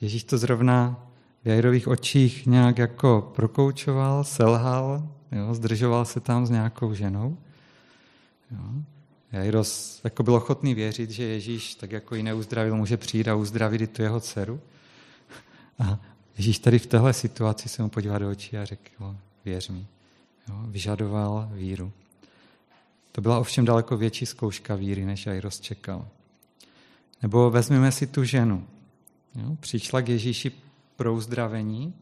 Ježíš 0.00 0.24
to 0.24 0.38
zrovna 0.38 1.06
v 1.44 1.48
Jairových 1.48 1.88
očích 1.88 2.46
nějak 2.46 2.78
jako 2.78 3.32
prokoučoval, 3.36 4.24
selhal, 4.24 5.08
jo, 5.32 5.54
zdržoval 5.54 6.04
se 6.04 6.20
tam 6.20 6.46
s 6.46 6.50
nějakou 6.50 6.94
ženou. 6.94 7.38
Jo. 8.50 8.64
Jairos 9.32 10.00
jako 10.04 10.22
byl 10.22 10.34
ochotný 10.34 10.74
věřit, 10.74 11.10
že 11.10 11.24
Ježíš, 11.24 11.74
tak 11.74 11.92
jako 11.92 12.14
ji 12.14 12.22
neuzdravil, 12.22 12.76
může 12.76 12.96
přijít 12.96 13.28
a 13.28 13.34
uzdravit 13.34 13.80
i 13.80 13.86
tu 13.86 14.02
jeho 14.02 14.20
dceru. 14.20 14.60
A 15.78 16.00
Ježíš 16.38 16.58
tady 16.58 16.78
v 16.78 16.86
téhle 16.86 17.12
situaci 17.12 17.68
se 17.68 17.82
mu 17.82 17.88
podíval 17.88 18.18
do 18.18 18.30
očí 18.30 18.58
a 18.58 18.64
řekl, 18.64 19.16
věř 19.44 19.68
mi. 19.68 19.86
Jo, 20.48 20.54
vyžadoval 20.66 21.48
víru. 21.52 21.92
To 23.12 23.20
byla 23.20 23.38
ovšem 23.38 23.64
daleko 23.64 23.96
větší 23.96 24.26
zkouška 24.26 24.74
víry, 24.74 25.04
než 25.04 25.26
Jairos 25.26 25.60
čekal. 25.60 26.08
Nebo 27.22 27.50
vezmeme 27.50 27.92
si 27.92 28.06
tu 28.06 28.24
ženu. 28.24 28.66
Jo, 29.34 29.56
přišla 29.60 30.02
k 30.02 30.08
Ježíši 30.08 30.52
pro 30.96 31.14
uzdravení, 31.14 31.94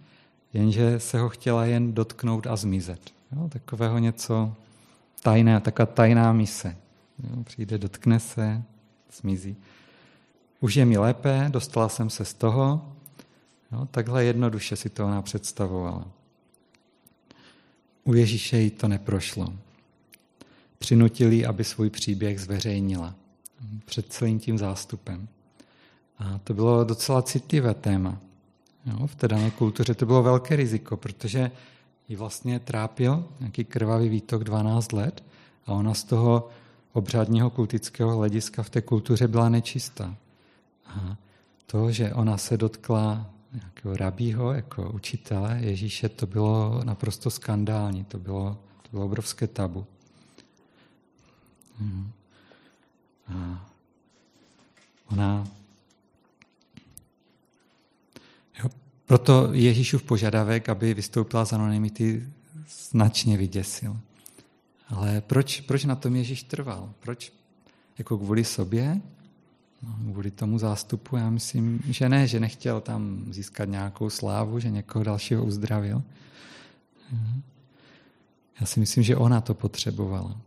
jenže 0.52 1.00
se 1.00 1.18
ho 1.18 1.28
chtěla 1.28 1.64
jen 1.64 1.92
dotknout 1.92 2.46
a 2.46 2.56
zmizet. 2.56 3.00
Jo, 3.32 3.48
takového 3.48 3.98
něco 3.98 4.54
tajné, 5.22 5.60
taková 5.60 5.86
tajná 5.86 6.32
mise. 6.32 6.76
Jo, 7.30 7.42
přijde, 7.44 7.78
dotkne 7.78 8.20
se, 8.20 8.62
zmizí. 9.20 9.56
Už 10.60 10.74
je 10.74 10.84
mi 10.84 10.98
lépe, 10.98 11.46
dostala 11.48 11.88
jsem 11.88 12.10
se 12.10 12.24
z 12.24 12.34
toho. 12.34 12.95
Jo, 13.73 13.88
takhle 13.90 14.25
jednoduše 14.25 14.76
si 14.76 14.90
to 14.90 15.06
ona 15.06 15.23
představovala. 15.23 16.04
U 18.04 18.14
Ježíše 18.14 18.58
jí 18.58 18.70
to 18.70 18.88
neprošlo. 18.88 19.52
Přinutili, 20.78 21.46
aby 21.46 21.64
svůj 21.64 21.90
příběh 21.90 22.40
zveřejnila 22.40 23.14
před 23.85 24.12
celým 24.12 24.38
tím 24.38 24.58
zástupem. 24.58 25.28
A 26.18 26.38
to 26.44 26.54
bylo 26.54 26.85
docela 26.85 27.23
citlivé 27.23 27.75
téma. 27.75 28.18
Jo, 28.87 29.06
v 29.06 29.14
té 29.14 29.28
dané 29.28 29.50
kultuře 29.50 29.94
to 29.94 30.06
bylo 30.06 30.23
velké 30.23 30.56
riziko, 30.56 30.96
protože 30.96 31.50
ji 32.08 32.16
vlastně 32.16 32.61
trápil 32.61 33.25
nějaký 33.40 33.64
krvavý 33.64 34.08
výtok 34.08 34.44
12 34.44 34.92
let 34.92 35.25
a 35.66 35.73
ona 35.73 35.94
z 35.94 36.04
toho 36.04 36.49
obřádního 36.92 37.50
kultického 37.50 38.16
hlediska 38.16 38.62
v 38.62 38.70
té 38.70 38.82
kultuře 38.82 39.28
byla 39.28 39.49
nečistá. 39.49 40.16
A 40.87 41.16
to, 41.66 41.92
že 41.92 42.14
ona 42.14 42.38
se 42.38 42.56
dotkla 42.56 43.30
nějakého 43.56 43.96
rabího 43.96 44.52
jako 44.52 44.90
učitele 44.92 45.58
Ježíše, 45.60 46.08
to 46.08 46.26
bylo 46.26 46.80
naprosto 46.84 47.30
skandální, 47.30 48.04
to 48.04 48.18
bylo, 48.18 48.58
to 48.82 48.88
bylo 48.90 49.04
obrovské 49.04 49.46
tabu. 49.46 49.86
Mhm. 51.80 52.10
A 53.28 53.69
ona 55.06 55.49
jo, 58.62 58.71
proto 59.06 59.49
Ježíšův 59.52 60.02
požadavek, 60.02 60.69
aby 60.69 60.95
vystoupila 60.95 61.45
z 61.45 61.52
anonymity, 61.52 62.28
značně 62.90 63.36
vyděsil. 63.36 63.97
Ale 64.88 65.21
proč, 65.21 65.60
proč 65.60 65.84
na 65.84 65.97
tom 65.97 66.16
Ježíš 66.16 66.42
trval? 66.42 66.92
Proč? 67.00 67.32
Jako 67.99 68.19
kvůli 68.19 68.45
sobě? 68.45 69.00
No, 69.86 70.12
kvůli 70.12 70.30
tomu 70.30 70.58
zástupu? 70.58 71.16
Já 71.16 71.30
myslím, 71.30 71.80
že 71.88 72.08
ne, 72.08 72.26
že 72.26 72.40
nechtěl 72.40 72.80
tam 72.80 73.25
získat 73.30 73.64
nějakou 73.64 74.10
slávu, 74.10 74.58
že 74.58 74.70
někoho 74.70 75.04
dalšího 75.04 75.44
uzdravil. 75.44 76.02
Já 78.60 78.66
si 78.66 78.80
myslím, 78.80 79.02
že 79.04 79.16
ona 79.16 79.40
to 79.40 79.54
potřebovala. 79.54 80.40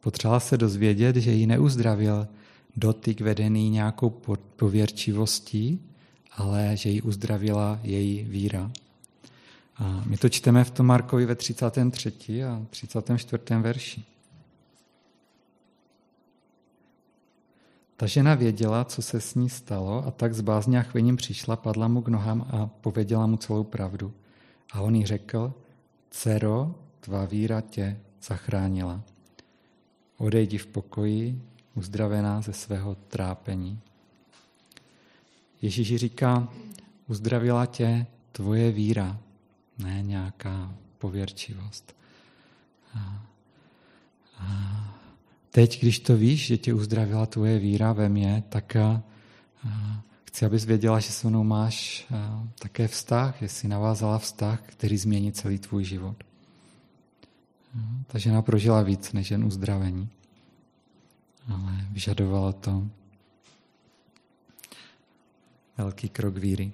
Potřebovala 0.00 0.40
se 0.40 0.56
dozvědět, 0.56 1.16
že 1.16 1.32
ji 1.32 1.46
neuzdravil 1.46 2.28
dotyk 2.76 3.20
vedený 3.20 3.70
nějakou 3.70 4.10
pověrčivostí, 4.56 5.80
ale 6.32 6.76
že 6.76 6.88
ji 6.88 7.02
uzdravila 7.02 7.80
její 7.82 8.24
víra. 8.24 8.70
A 9.76 10.02
my 10.06 10.16
to 10.16 10.28
čteme 10.28 10.64
v 10.64 10.70
tom 10.70 10.86
Markovi 10.86 11.26
ve 11.26 11.34
33. 11.34 12.44
a 12.44 12.62
34. 12.70 13.42
verši. 13.60 14.04
Ta 18.00 18.06
žena 18.06 18.34
věděla, 18.34 18.84
co 18.84 19.02
se 19.02 19.20
s 19.20 19.34
ní 19.34 19.50
stalo 19.50 20.06
a 20.06 20.10
tak 20.10 20.34
s 20.34 20.40
bázně 20.40 20.78
a 20.78 20.82
chvěním 20.82 21.16
přišla, 21.16 21.56
padla 21.56 21.88
mu 21.88 22.02
k 22.02 22.08
nohám 22.08 22.46
a 22.50 22.66
pověděla 22.66 23.26
mu 23.26 23.36
celou 23.36 23.64
pravdu. 23.64 24.12
A 24.72 24.80
on 24.80 24.94
jí 24.94 25.06
řekl, 25.06 25.54
dcero, 26.10 26.74
tvá 27.00 27.24
víra 27.24 27.60
tě 27.60 28.00
zachránila. 28.22 29.02
Odejdi 30.16 30.58
v 30.58 30.66
pokoji, 30.66 31.42
uzdravená 31.74 32.40
ze 32.40 32.52
svého 32.52 32.94
trápení. 32.94 33.80
Ježíš 35.62 35.96
říká, 35.96 36.48
uzdravila 37.08 37.66
tě 37.66 38.06
tvoje 38.32 38.72
víra, 38.72 39.18
ne 39.78 40.02
nějaká 40.02 40.74
pověrčivost. 40.98 41.96
A, 42.94 43.26
a 44.38 44.67
teď, 45.58 45.80
když 45.80 45.98
to 45.98 46.16
víš, 46.16 46.46
že 46.46 46.56
tě 46.56 46.74
uzdravila 46.74 47.26
tvoje 47.26 47.58
víra 47.58 47.92
ve 47.92 48.08
mně, 48.08 48.42
tak 48.48 48.76
a 48.76 49.02
chci, 50.24 50.46
abys 50.46 50.64
věděla, 50.64 51.00
že 51.00 51.12
se 51.12 51.28
mnou 51.28 51.44
máš 51.44 52.06
a, 52.14 52.48
také 52.58 52.88
vztah, 52.88 53.36
že 53.40 53.48
jsi 53.48 53.68
navázala 53.68 54.18
vztah, 54.18 54.62
který 54.66 54.96
změní 54.96 55.32
celý 55.32 55.58
tvůj 55.58 55.84
život. 55.84 56.16
Ta 58.06 58.18
žena 58.18 58.42
prožila 58.42 58.82
víc 58.82 59.12
než 59.12 59.30
jen 59.30 59.44
uzdravení, 59.44 60.08
ale 61.48 61.86
vyžadovala 61.90 62.52
to 62.52 62.86
velký 65.78 66.08
krok 66.08 66.36
víry. 66.36 66.72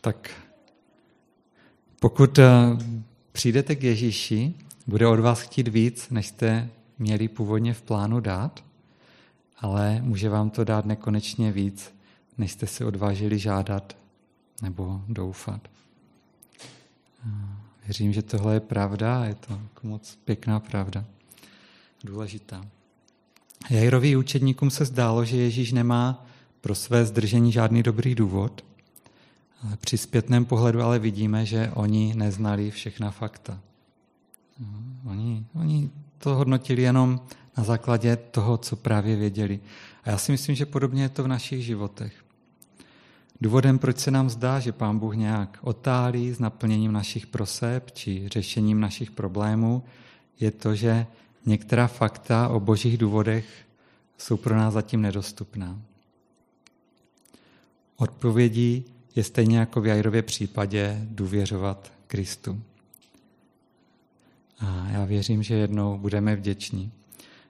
Tak 0.00 0.30
pokud 2.00 2.38
přijdete 3.32 3.76
k 3.76 3.82
Ježíši, 3.82 4.54
bude 4.86 5.06
od 5.06 5.20
vás 5.20 5.40
chtít 5.40 5.68
víc, 5.68 6.10
než 6.10 6.26
jste 6.26 6.68
měli 6.98 7.28
původně 7.28 7.74
v 7.74 7.82
plánu 7.82 8.20
dát, 8.20 8.64
ale 9.58 10.00
může 10.02 10.28
vám 10.28 10.50
to 10.50 10.64
dát 10.64 10.86
nekonečně 10.86 11.52
víc, 11.52 11.94
než 12.38 12.52
jste 12.52 12.66
se 12.66 12.84
odvážili 12.84 13.38
žádat 13.38 13.96
nebo 14.62 15.02
doufat. 15.08 15.60
Věřím, 17.84 18.12
že 18.12 18.22
tohle 18.22 18.54
je 18.54 18.60
pravda 18.60 19.24
je 19.24 19.34
to 19.34 19.52
jako 19.52 19.86
moc 19.86 20.18
pěkná 20.24 20.60
pravda. 20.60 21.04
Důležitá. 22.04 22.66
Jairovi 23.70 24.16
učedníkům 24.16 24.70
se 24.70 24.84
zdálo, 24.84 25.24
že 25.24 25.36
Ježíš 25.36 25.72
nemá 25.72 26.26
pro 26.60 26.74
své 26.74 27.04
zdržení 27.04 27.52
žádný 27.52 27.82
dobrý 27.82 28.14
důvod. 28.14 28.64
Ale 29.64 29.76
při 29.76 29.98
zpětném 29.98 30.44
pohledu 30.44 30.82
ale 30.82 30.98
vidíme, 30.98 31.46
že 31.46 31.70
oni 31.74 32.14
neznali 32.14 32.70
všechna 32.70 33.10
fakta. 33.10 33.60
Oni, 35.04 35.44
oni 35.54 35.90
to 36.18 36.34
hodnotili 36.34 36.82
jenom 36.82 37.20
na 37.56 37.64
základě 37.64 38.16
toho, 38.16 38.58
co 38.58 38.76
právě 38.76 39.16
věděli. 39.16 39.60
A 40.04 40.10
já 40.10 40.18
si 40.18 40.32
myslím, 40.32 40.54
že 40.54 40.66
podobně 40.66 41.02
je 41.02 41.08
to 41.08 41.24
v 41.24 41.28
našich 41.28 41.64
životech. 41.64 42.24
Důvodem, 43.40 43.78
proč 43.78 43.98
se 43.98 44.10
nám 44.10 44.30
zdá, 44.30 44.60
že 44.60 44.72
Pán 44.72 44.98
Bůh 44.98 45.16
nějak 45.16 45.58
otálí 45.60 46.32
s 46.32 46.38
naplněním 46.38 46.92
našich 46.92 47.26
proseb 47.26 47.90
či 47.90 48.28
řešením 48.28 48.80
našich 48.80 49.10
problémů, 49.10 49.82
je 50.40 50.50
to, 50.50 50.74
že 50.74 51.06
některá 51.46 51.86
fakta 51.86 52.48
o 52.48 52.60
božích 52.60 52.98
důvodech 52.98 53.46
jsou 54.18 54.36
pro 54.36 54.56
nás 54.56 54.74
zatím 54.74 55.02
nedostupná. 55.02 55.80
Odpovědí 57.96 58.84
je 59.16 59.24
stejně 59.24 59.58
jako 59.58 59.80
v 59.80 59.86
Jairově 59.86 60.22
případě 60.22 61.00
důvěřovat 61.02 61.92
Kristu. 62.06 62.62
A 64.60 64.86
já 64.90 65.04
věřím, 65.04 65.42
že 65.42 65.54
jednou 65.54 65.98
budeme 65.98 66.36
vděční. 66.36 66.92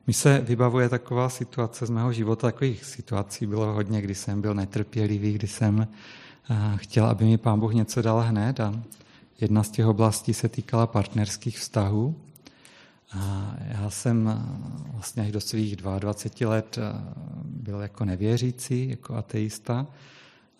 Mi 0.06 0.12
se 0.12 0.40
vybavuje 0.40 0.88
taková 0.88 1.28
situace 1.28 1.86
z 1.86 1.90
mého 1.90 2.12
života, 2.12 2.46
takových 2.46 2.84
situací 2.84 3.46
bylo 3.46 3.72
hodně, 3.72 4.02
kdy 4.02 4.14
jsem 4.14 4.40
byl 4.40 4.54
netrpělivý, 4.54 5.32
kdy 5.32 5.46
jsem 5.46 5.88
chtěl, 6.76 7.06
aby 7.06 7.24
mi 7.24 7.38
pán 7.38 7.60
Bůh 7.60 7.74
něco 7.74 8.02
dal 8.02 8.20
hned 8.20 8.60
a 8.60 8.82
jedna 9.40 9.62
z 9.62 9.70
těch 9.70 9.86
oblastí 9.86 10.34
se 10.34 10.48
týkala 10.48 10.86
partnerských 10.86 11.58
vztahů. 11.58 12.16
A 13.12 13.54
já 13.60 13.90
jsem 13.90 14.44
vlastně 14.92 15.22
až 15.22 15.32
do 15.32 15.40
svých 15.40 15.76
22 15.76 16.50
let 16.50 16.78
byl 17.44 17.80
jako 17.80 18.04
nevěřící, 18.04 18.88
jako 18.88 19.14
ateista 19.14 19.86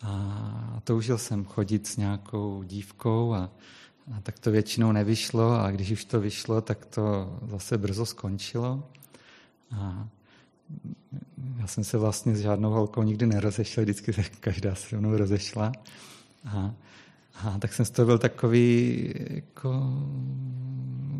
a 0.01 0.81
toužil 0.83 1.17
jsem 1.17 1.45
chodit 1.45 1.87
s 1.87 1.97
nějakou 1.97 2.63
dívkou 2.63 3.33
a, 3.33 3.49
a 4.13 4.21
tak 4.21 4.39
to 4.39 4.51
většinou 4.51 4.91
nevyšlo 4.91 5.59
a 5.59 5.71
když 5.71 5.91
už 5.91 6.05
to 6.05 6.19
vyšlo, 6.19 6.61
tak 6.61 6.85
to 6.85 7.37
zase 7.47 7.77
brzo 7.77 8.05
skončilo. 8.05 8.83
A 9.71 10.07
já 11.57 11.67
jsem 11.67 11.83
se 11.83 11.97
vlastně 11.97 12.35
s 12.35 12.39
žádnou 12.39 12.71
holkou 12.71 13.03
nikdy 13.03 13.25
nerozešel, 13.25 13.83
vždycky 13.83 14.13
se 14.13 14.23
každá 14.23 14.75
se 14.75 14.97
mnou 14.97 15.17
rozešla. 15.17 15.71
A, 16.45 16.73
a 17.43 17.59
tak 17.59 17.73
jsem 17.73 17.85
z 17.85 17.89
toho 17.89 18.05
byl 18.05 18.17
takový 18.17 19.13
jako 19.29 19.83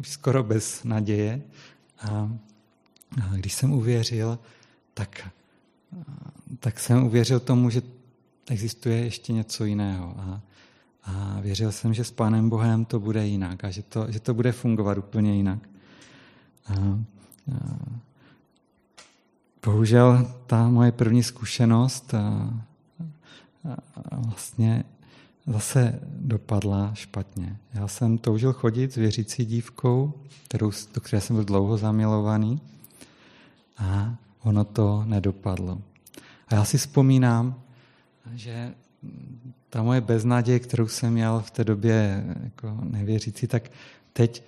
skoro 0.01 0.43
bez 0.43 0.83
naděje. 0.83 1.41
A, 1.99 2.09
a 3.21 3.35
když 3.35 3.53
jsem 3.53 3.73
uvěřil, 3.73 4.39
tak, 4.93 5.29
tak 6.59 6.79
jsem 6.79 7.03
uvěřil 7.03 7.39
tomu, 7.39 7.69
že 7.69 7.81
existuje 8.49 8.97
ještě 8.97 9.33
něco 9.33 9.65
jiného. 9.65 10.15
A, 10.17 10.41
a 11.03 11.37
věřil 11.41 11.71
jsem, 11.71 11.93
že 11.93 12.03
s 12.03 12.11
Pánem 12.11 12.49
Bohem 12.49 12.85
to 12.85 12.99
bude 12.99 13.27
jinak 13.27 13.63
a 13.63 13.69
že 13.69 13.83
to, 13.83 14.11
že 14.11 14.19
to 14.19 14.33
bude 14.33 14.51
fungovat 14.51 14.97
úplně 14.97 15.35
jinak. 15.35 15.59
A, 16.65 16.73
a, 16.73 16.97
bohužel 19.65 20.31
ta 20.47 20.69
moje 20.69 20.91
první 20.91 21.23
zkušenost 21.23 22.13
a, 22.13 22.53
a 24.11 24.15
vlastně 24.15 24.83
zase 25.47 25.99
dopadla 26.03 26.91
špatně. 26.93 27.57
Já 27.73 27.87
jsem 27.87 28.17
toužil 28.17 28.53
chodit 28.53 28.93
s 28.93 28.95
věřící 28.95 29.45
dívkou, 29.45 30.13
kterou, 30.43 30.71
do 30.93 31.01
které 31.01 31.21
jsem 31.21 31.35
byl 31.35 31.45
dlouho 31.45 31.77
zamilovaný 31.77 32.61
a 33.77 34.15
ono 34.43 34.63
to 34.63 35.03
nedopadlo. 35.05 35.81
A 36.47 36.55
já 36.55 36.65
si 36.65 36.77
vzpomínám, 36.77 37.61
že 38.33 38.73
ta 39.69 39.83
moje 39.83 40.01
beznaděj, 40.01 40.59
kterou 40.59 40.87
jsem 40.87 41.13
měl 41.13 41.43
v 41.45 41.51
té 41.51 41.63
době 41.63 42.25
jako 42.43 42.77
nevěřící, 42.83 43.47
tak 43.47 43.71
teď, 44.13 44.43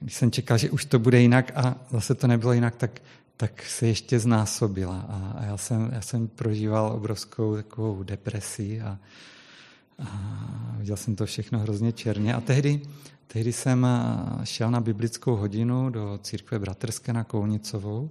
když 0.00 0.14
jsem 0.14 0.30
čekal, 0.30 0.58
že 0.58 0.70
už 0.70 0.84
to 0.84 0.98
bude 0.98 1.20
jinak 1.20 1.52
a 1.54 1.76
zase 1.90 2.14
to 2.14 2.26
nebylo 2.26 2.52
jinak, 2.52 2.76
tak, 2.76 3.00
tak 3.36 3.62
se 3.62 3.86
ještě 3.86 4.18
znásobila. 4.18 5.06
A, 5.08 5.38
a 5.38 5.44
já, 5.44 5.56
jsem, 5.56 5.90
já 5.92 6.00
jsem 6.00 6.28
prožíval 6.28 6.92
obrovskou 6.92 7.54
takovou 7.54 8.02
depresi 8.02 8.80
a, 8.80 8.98
a 9.98 10.38
viděl 10.78 10.96
jsem 10.96 11.16
to 11.16 11.26
všechno 11.26 11.58
hrozně 11.58 11.92
černě. 11.92 12.34
A 12.34 12.40
tehdy, 12.40 12.80
tehdy 13.26 13.52
jsem 13.52 13.86
šel 14.44 14.70
na 14.70 14.80
biblickou 14.80 15.36
hodinu 15.36 15.90
do 15.90 16.18
církve 16.22 16.58
bratrské 16.58 17.12
na 17.12 17.24
Kounicovou 17.24 18.10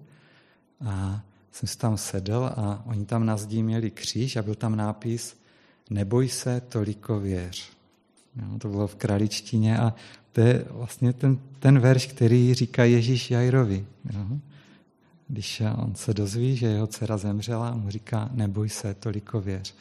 a 0.85 1.21
jsem 1.51 1.69
si 1.69 1.77
tam 1.77 1.97
sedl 1.97 2.51
a 2.55 2.83
oni 2.85 3.05
tam 3.05 3.25
na 3.25 3.37
zdí 3.37 3.63
měli 3.63 3.91
kříž 3.91 4.35
a 4.35 4.41
byl 4.41 4.55
tam 4.55 4.75
nápis 4.75 5.42
Neboj 5.89 6.29
se, 6.29 6.61
toliko 6.61 7.19
věř. 7.19 7.69
Jo, 8.35 8.59
to 8.59 8.69
bylo 8.69 8.87
v 8.87 8.95
kraličtině 8.95 9.79
a 9.79 9.93
to 10.31 10.41
je 10.41 10.65
vlastně 10.69 11.13
ten, 11.13 11.39
ten 11.59 11.79
verš, 11.79 12.05
který 12.07 12.53
říká 12.53 12.83
Ježíš 12.83 13.31
Jairovi. 13.31 13.85
Jo. 14.13 14.25
Když 15.27 15.61
on 15.75 15.95
se 15.95 16.13
dozví, 16.13 16.55
že 16.55 16.67
jeho 16.67 16.87
dcera 16.87 17.17
zemřela, 17.17 17.75
mu 17.75 17.89
říká, 17.89 18.29
neboj 18.31 18.69
se, 18.69 18.93
toliko 18.93 19.41
věř. 19.41 19.75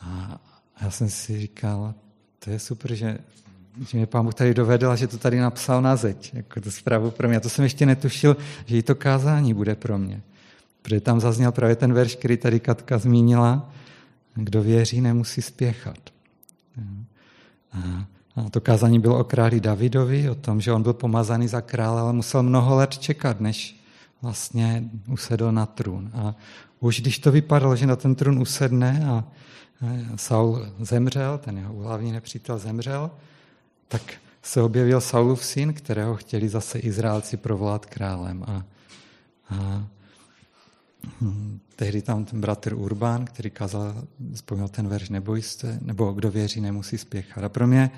A 0.00 0.40
já 0.82 0.90
jsem 0.90 1.08
si 1.08 1.40
říkal, 1.40 1.94
to 2.38 2.50
je 2.50 2.58
super, 2.58 2.94
že, 2.94 3.18
že 3.88 3.96
mě 3.96 4.06
pán 4.06 4.24
Bůh 4.24 4.34
tady 4.34 4.54
dovedl 4.54 4.96
že 4.96 5.06
to 5.06 5.18
tady 5.18 5.38
napsal 5.38 5.82
na 5.82 5.96
zeď, 5.96 6.34
jako 6.34 6.60
to 6.60 6.70
zprávu 6.70 7.10
pro 7.10 7.28
mě. 7.28 7.36
A 7.36 7.40
to 7.40 7.48
jsem 7.48 7.64
ještě 7.64 7.86
netušil, 7.86 8.36
že 8.66 8.76
i 8.76 8.82
to 8.82 8.94
kázání 8.94 9.54
bude 9.54 9.74
pro 9.74 9.98
mě. 9.98 10.22
Protože 10.82 11.00
tam 11.00 11.20
zazněl 11.20 11.52
právě 11.52 11.76
ten 11.76 11.92
verš, 11.92 12.16
který 12.16 12.36
tady 12.36 12.60
Katka 12.60 12.98
zmínila, 12.98 13.72
kdo 14.36 14.62
věří, 14.62 15.00
nemusí 15.00 15.42
spěchat. 15.42 15.98
A 18.36 18.50
to 18.50 18.60
kázání 18.60 19.00
bylo 19.00 19.18
o 19.18 19.24
králi 19.24 19.60
Davidovi, 19.60 20.30
o 20.30 20.34
tom, 20.34 20.60
že 20.60 20.72
on 20.72 20.82
byl 20.82 20.92
pomazaný 20.92 21.48
za 21.48 21.60
krále, 21.60 22.00
ale 22.00 22.12
musel 22.12 22.42
mnoho 22.42 22.76
let 22.76 22.98
čekat, 22.98 23.40
než 23.40 23.80
vlastně 24.22 24.84
usedl 25.08 25.52
na 25.52 25.66
trůn. 25.66 26.10
A 26.14 26.34
už 26.80 27.00
když 27.00 27.18
to 27.18 27.32
vypadalo, 27.32 27.76
že 27.76 27.86
na 27.86 27.96
ten 27.96 28.14
trůn 28.14 28.38
usedne 28.38 29.06
a 29.06 29.24
Saul 30.16 30.66
zemřel, 30.80 31.38
ten 31.38 31.58
jeho 31.58 31.74
hlavní 31.74 32.12
nepřítel 32.12 32.58
zemřel, 32.58 33.10
tak 33.88 34.02
se 34.42 34.62
objevil 34.62 35.00
Saulův 35.00 35.44
syn, 35.44 35.72
kterého 35.72 36.16
chtěli 36.16 36.48
zase 36.48 36.78
Izraelci 36.78 37.36
provolat 37.36 37.86
králem. 37.86 38.44
A, 38.46 38.64
a 39.50 39.86
tehdy 41.76 42.02
tam 42.02 42.24
ten 42.24 42.40
bratr 42.40 42.74
Urban, 42.74 43.24
který 43.24 43.50
kázal, 43.50 43.94
vzpomněl 44.34 44.68
ten 44.68 44.88
verš 44.88 45.08
neboj 45.08 45.42
se, 45.42 45.78
nebo 45.82 46.12
kdo 46.12 46.30
věří, 46.30 46.60
nemusí 46.60 46.98
spěchat. 46.98 47.44
A 47.44 47.48
pro 47.48 47.66
mě, 47.66 47.90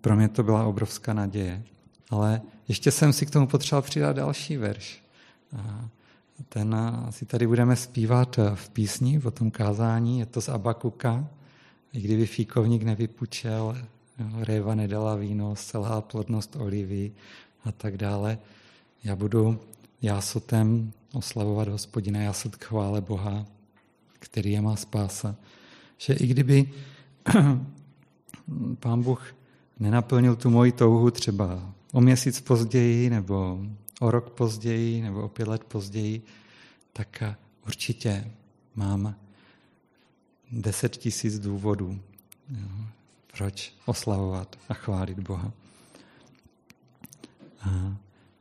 pro 0.00 0.16
mě 0.16 0.28
to 0.28 0.42
byla 0.42 0.64
obrovská 0.64 1.12
naděje. 1.12 1.62
Ale 2.10 2.42
ještě 2.68 2.90
jsem 2.90 3.12
si 3.12 3.26
k 3.26 3.30
tomu 3.30 3.46
potřeboval 3.46 3.82
přidat 3.82 4.16
další 4.16 4.56
verš. 4.56 5.02
A 5.56 5.88
ten 6.48 6.76
si 7.10 7.26
tady 7.26 7.46
budeme 7.46 7.76
zpívat 7.76 8.38
v 8.54 8.70
písni, 8.70 9.18
v 9.18 9.30
tom 9.30 9.50
kázání, 9.50 10.18
je 10.18 10.26
to 10.26 10.40
z 10.40 10.48
Abakuka. 10.48 11.28
I 11.92 12.00
kdyby 12.00 12.26
fíkovník 12.26 12.82
nevypučel, 12.82 13.76
réva 14.40 14.74
nedala 14.74 15.14
víno, 15.14 15.54
celá 15.54 16.00
plodnost 16.00 16.56
olivy 16.56 17.12
a 17.64 17.72
tak 17.72 17.96
dále. 17.96 18.38
Já 19.04 19.16
budu 19.16 19.60
jásotem 20.04 20.92
oslavovat 21.12 21.68
hospodina, 21.68 22.20
jásot 22.20 22.64
chvále 22.64 23.00
Boha, 23.00 23.46
který 24.18 24.52
je 24.52 24.60
má 24.60 24.76
spása. 24.76 25.36
Že 25.98 26.14
i 26.14 26.26
kdyby 26.26 26.72
pán 28.80 29.02
Bůh 29.02 29.34
nenaplnil 29.80 30.36
tu 30.36 30.50
moji 30.50 30.72
touhu 30.72 31.10
třeba 31.10 31.72
o 31.92 32.00
měsíc 32.00 32.40
později, 32.40 33.10
nebo 33.10 33.58
o 34.00 34.10
rok 34.10 34.30
později, 34.30 35.02
nebo 35.02 35.22
o 35.22 35.28
pět 35.28 35.48
let 35.48 35.64
později, 35.64 36.22
tak 36.92 37.22
určitě 37.66 38.30
mám 38.74 39.14
deset 40.52 40.96
tisíc 40.96 41.38
důvodů, 41.38 42.00
proč 43.36 43.74
oslavovat 43.86 44.58
a 44.68 44.74
chválit 44.74 45.18
Boha. 45.18 45.52
A 47.60 47.96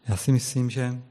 já 0.07 0.17
si 0.17 0.31
myslím, 0.31 0.69
že 0.69 1.01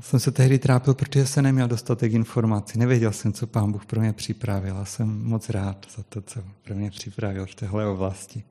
jsem 0.00 0.20
se 0.20 0.30
tehdy 0.30 0.58
trápil, 0.58 0.94
protože 0.94 1.26
jsem 1.26 1.44
neměl 1.44 1.68
dostatek 1.68 2.12
informací. 2.12 2.78
Nevěděl 2.78 3.12
jsem, 3.12 3.32
co 3.32 3.46
pán 3.46 3.72
Bůh 3.72 3.86
pro 3.86 4.00
mě 4.00 4.12
připravil 4.12 4.78
a 4.78 4.84
jsem 4.84 5.24
moc 5.24 5.48
rád 5.48 5.86
za 5.96 6.02
to, 6.02 6.22
co 6.22 6.40
pro 6.62 6.74
mě 6.74 6.90
připravil 6.90 7.46
v 7.46 7.54
téhle 7.54 7.86
oblasti. 7.86 8.44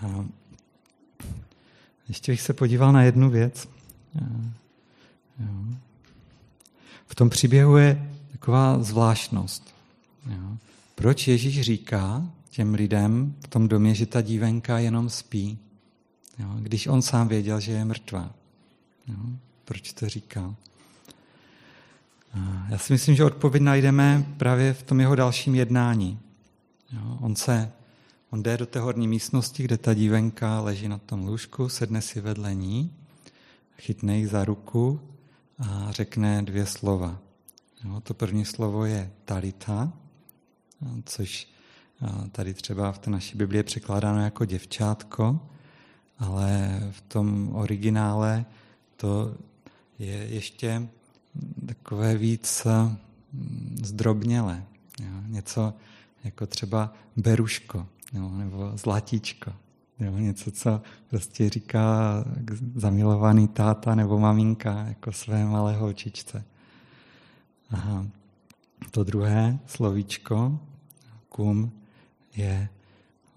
A 0.00 0.24
ještě 2.08 2.32
bych 2.32 2.40
se 2.40 2.52
podíval 2.52 2.92
na 2.92 3.02
jednu 3.02 3.30
věc. 3.30 3.68
V 7.06 7.14
tom 7.14 7.30
příběhu 7.30 7.76
je 7.76 8.10
taková 8.32 8.82
zvláštnost. 8.82 9.74
Proč 10.94 11.28
Ježíš 11.28 11.60
říká 11.60 12.26
těm 12.50 12.74
lidem 12.74 13.34
v 13.44 13.48
tom 13.48 13.68
domě, 13.68 13.94
že 13.94 14.06
ta 14.06 14.20
dívenka 14.20 14.78
jenom 14.78 15.10
spí, 15.10 15.58
když 16.58 16.86
on 16.86 17.02
sám 17.02 17.28
věděl, 17.28 17.60
že 17.60 17.72
je 17.72 17.84
mrtvá? 17.84 18.34
Proč 19.64 19.92
to 19.92 20.08
říká? 20.08 20.54
Já 22.68 22.78
si 22.78 22.92
myslím, 22.92 23.14
že 23.14 23.24
odpověď 23.24 23.62
najdeme 23.62 24.26
právě 24.36 24.74
v 24.74 24.82
tom 24.82 25.00
jeho 25.00 25.14
dalším 25.14 25.54
jednání. 25.54 26.18
On 27.20 27.36
se 27.36 27.72
On 28.34 28.42
jde 28.42 28.56
do 28.56 28.66
té 28.66 28.80
horní 28.80 29.08
místnosti, 29.08 29.62
kde 29.62 29.78
ta 29.78 29.94
dívenka 29.94 30.60
leží 30.60 30.88
na 30.88 30.98
tom 30.98 31.26
lůžku, 31.26 31.68
sedne 31.68 32.02
si 32.02 32.20
vedle 32.20 32.54
ní, 32.54 32.94
chytne 33.78 34.18
ji 34.18 34.26
za 34.26 34.44
ruku 34.44 35.00
a 35.58 35.92
řekne 35.92 36.42
dvě 36.42 36.66
slova. 36.66 37.18
Jo, 37.84 38.00
to 38.00 38.14
první 38.14 38.44
slovo 38.44 38.84
je 38.84 39.10
talita, 39.24 39.92
což 41.04 41.48
tady 42.32 42.54
třeba 42.54 42.92
v 42.92 42.98
té 42.98 43.10
naší 43.10 43.38
Biblii 43.38 43.58
je 43.58 43.62
překládáno 43.62 44.20
jako 44.20 44.44
děvčátko, 44.44 45.40
ale 46.18 46.80
v 46.90 47.00
tom 47.00 47.50
originále 47.56 48.44
to 48.96 49.34
je 49.98 50.26
ještě 50.30 50.88
takové 51.66 52.16
víc 52.16 52.66
zdrobnělé. 53.82 54.64
Jo, 55.00 55.12
něco 55.26 55.74
jako 56.24 56.46
třeba 56.46 56.92
beruško 57.16 57.86
jo, 58.12 58.28
nebo 58.28 58.72
zlatíčko. 58.74 59.52
Jo, 60.00 60.18
něco, 60.18 60.50
co 60.50 60.82
prostě 61.08 61.50
říká 61.50 62.14
zamilovaný 62.74 63.48
táta 63.48 63.94
nebo 63.94 64.18
maminka 64.18 64.84
jako 64.88 65.12
své 65.12 65.44
malé 65.44 65.76
holčičce. 65.76 66.44
Aha. 67.70 68.06
to 68.90 69.04
druhé 69.04 69.58
slovíčko, 69.66 70.58
kum, 71.28 71.72
je 72.36 72.68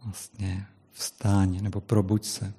vlastně 0.03 0.67
vstáň 0.91 1.63
nebo 1.63 1.81
probuď 1.81 2.25
se. 2.25 2.53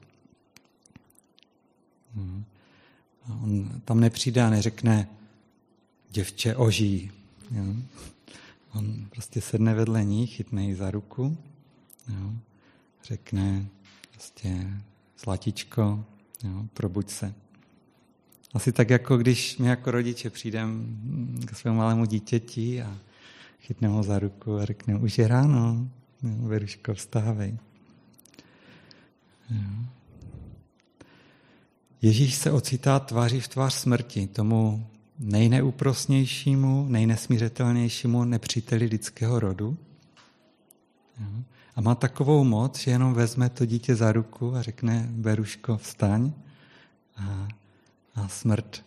Hmm. 3.29 3.45
On 3.45 3.81
tam 3.85 4.01
nepřijde 4.01 4.43
a 4.43 4.51
neřekne, 4.51 5.09
děvče 6.11 6.57
oží. 6.57 7.11
Jo? 7.51 7.65
On 8.75 9.07
prostě 9.11 9.41
sedne 9.41 9.75
vedle 9.75 10.05
ní, 10.05 10.27
chytne 10.27 10.65
ji 10.65 10.75
za 10.75 10.91
ruku, 10.91 11.37
jo? 12.09 12.33
řekne 13.05 13.67
prostě 14.11 14.71
zlatičko, 15.25 16.05
jo? 16.45 16.65
probuď 16.75 17.11
se. 17.11 17.35
Asi 18.55 18.73
tak, 18.73 18.91
jako 18.91 19.17
když 19.17 19.59
my 19.59 19.69
jako 19.69 19.91
rodiče 19.91 20.31
přijdeme 20.31 20.85
k 21.47 21.57
svému 21.57 21.77
malému 21.77 22.05
dítěti 22.05 22.83
a 22.83 22.99
chytneme 23.61 23.95
ho 23.95 24.03
za 24.03 24.19
ruku 24.19 24.57
a 24.57 24.65
řekneme, 24.65 25.01
už 25.01 25.19
je 25.19 25.29
ráno, 25.29 25.89
Veruško, 26.23 26.95
vstávej. 26.95 27.59
Jo. 29.51 29.87
Ježíš 32.03 32.35
se 32.35 32.53
ocitá 32.53 33.01
tváří 33.01 33.41
v 33.41 33.49
tvář 33.49 33.75
smrti, 33.75 34.27
tomu 34.27 34.87
nejneúprosnějšímu, 35.19 36.87
nejnesmířitelnějšímu 36.89 38.25
nepříteli 38.25 38.85
lidského 38.85 39.41
rodu. 39.41 39.77
A 41.77 41.81
má 41.81 41.95
takovou 41.95 42.45
moc, 42.45 42.79
že 42.79 42.91
jenom 42.91 43.15
vezme 43.15 43.49
to 43.49 43.67
dítě 43.67 43.97
za 43.97 44.13
ruku 44.13 44.55
a 44.55 44.63
řekne, 44.63 45.09
Beruško, 45.11 45.77
vstaň. 45.77 46.33
A, 47.17 47.49
a 48.15 48.29
smrt 48.29 48.85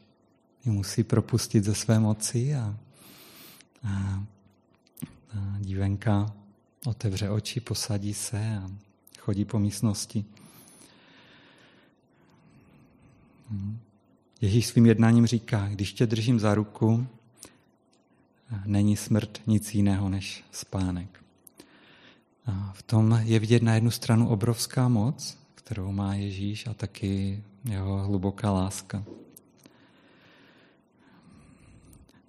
ji 0.66 0.72
musí 0.72 1.04
propustit 1.04 1.64
ze 1.64 1.76
své 1.76 2.00
moci 2.00 2.56
a, 2.56 2.76
a, 3.84 3.90
a 3.90 5.58
dívenka 5.60 6.34
otevře 6.86 7.30
oči, 7.30 7.60
posadí 7.60 8.14
se 8.14 8.58
a 8.58 8.72
chodí 9.20 9.46
po 9.46 9.60
místnosti. 9.60 10.26
Ježíš 14.42 14.68
svým 14.68 14.86
jednáním 14.86 15.26
říká, 15.26 15.68
když 15.68 15.94
tě 15.94 16.08
držím 16.08 16.40
za 16.40 16.56
ruku, 16.56 17.08
není 18.66 18.98
smrt 18.98 19.42
nic 19.48 19.74
jiného 19.76 20.10
než 20.10 20.44
spánek. 20.52 21.24
A 22.46 22.74
v 22.76 22.84
tom 22.84 23.20
je 23.24 23.40
vidět 23.40 23.64
na 23.64 23.76
jednu 23.76 23.92
stranu 23.92 24.30
obrovská 24.30 24.88
moc, 24.88 25.38
kterou 25.56 25.92
má 25.92 26.16
Ježíš 26.16 26.68
a 26.68 26.74
taky 26.74 27.44
jeho 27.66 28.04
hluboká 28.04 28.52
láska. 28.52 29.04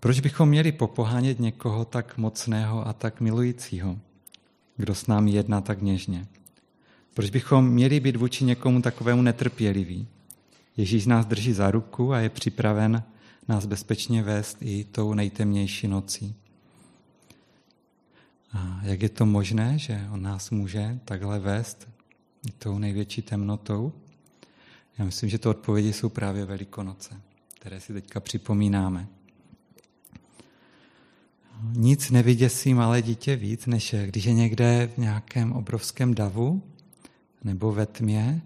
Proč 0.01 0.21
bychom 0.21 0.49
měli 0.49 0.73
popohánět 0.73 1.41
někoho 1.41 1.85
tak 1.85 2.19
mocného 2.19 2.87
a 2.87 2.93
tak 2.93 3.21
milujícího, 3.21 3.99
kdo 4.77 4.95
s 4.95 5.07
námi 5.07 5.31
jedná 5.31 5.61
tak 5.61 5.83
něžně? 5.83 6.27
Proč 7.15 7.31
bychom 7.31 7.69
měli 7.69 8.01
být 8.01 8.17
vůči 8.17 8.45
někomu 8.45 8.83
takovému 8.83 9.23
netrpěliví? 9.23 10.07
Ježíš 10.77 11.07
nás 11.07 11.27
drží 11.27 11.53
za 11.53 11.71
ruku 11.71 12.13
a 12.13 12.19
je 12.19 12.29
připraven 12.29 13.03
nás 13.49 13.67
bezpečně 13.67 14.23
vést 14.23 14.57
i 14.61 14.85
tou 14.85 15.15
nejtemnější 15.15 15.89
nocí. 15.89 16.35
A 18.53 18.81
jak 18.83 19.03
je 19.03 19.09
to 19.09 19.27
možné, 19.27 19.79
že 19.79 20.09
on 20.13 20.23
nás 20.23 20.51
může 20.51 20.99
takhle 21.05 21.39
vést 21.39 21.89
i 22.49 22.51
tou 22.51 22.79
největší 22.79 23.23
temnotou? 23.23 23.93
Já 24.99 25.05
myslím, 25.05 25.31
že 25.31 25.39
to 25.39 25.51
odpovědi 25.51 25.93
jsou 25.93 26.09
právě 26.09 26.45
Velikonoce, 26.45 27.21
které 27.61 27.81
si 27.81 27.93
teďka 27.93 28.21
připomínáme. 28.21 29.07
Nic 31.73 32.11
nevyděsí 32.11 32.75
malé 32.75 33.03
dítě 33.03 33.37
víc, 33.37 33.67
než 33.67 33.95
když 34.07 34.25
je 34.25 34.33
někde 34.33 34.91
v 34.95 34.99
nějakém 34.99 35.53
obrovském 35.53 36.15
davu 36.15 36.63
nebo 37.45 37.73
ve 37.73 37.87
tmě 37.87 38.43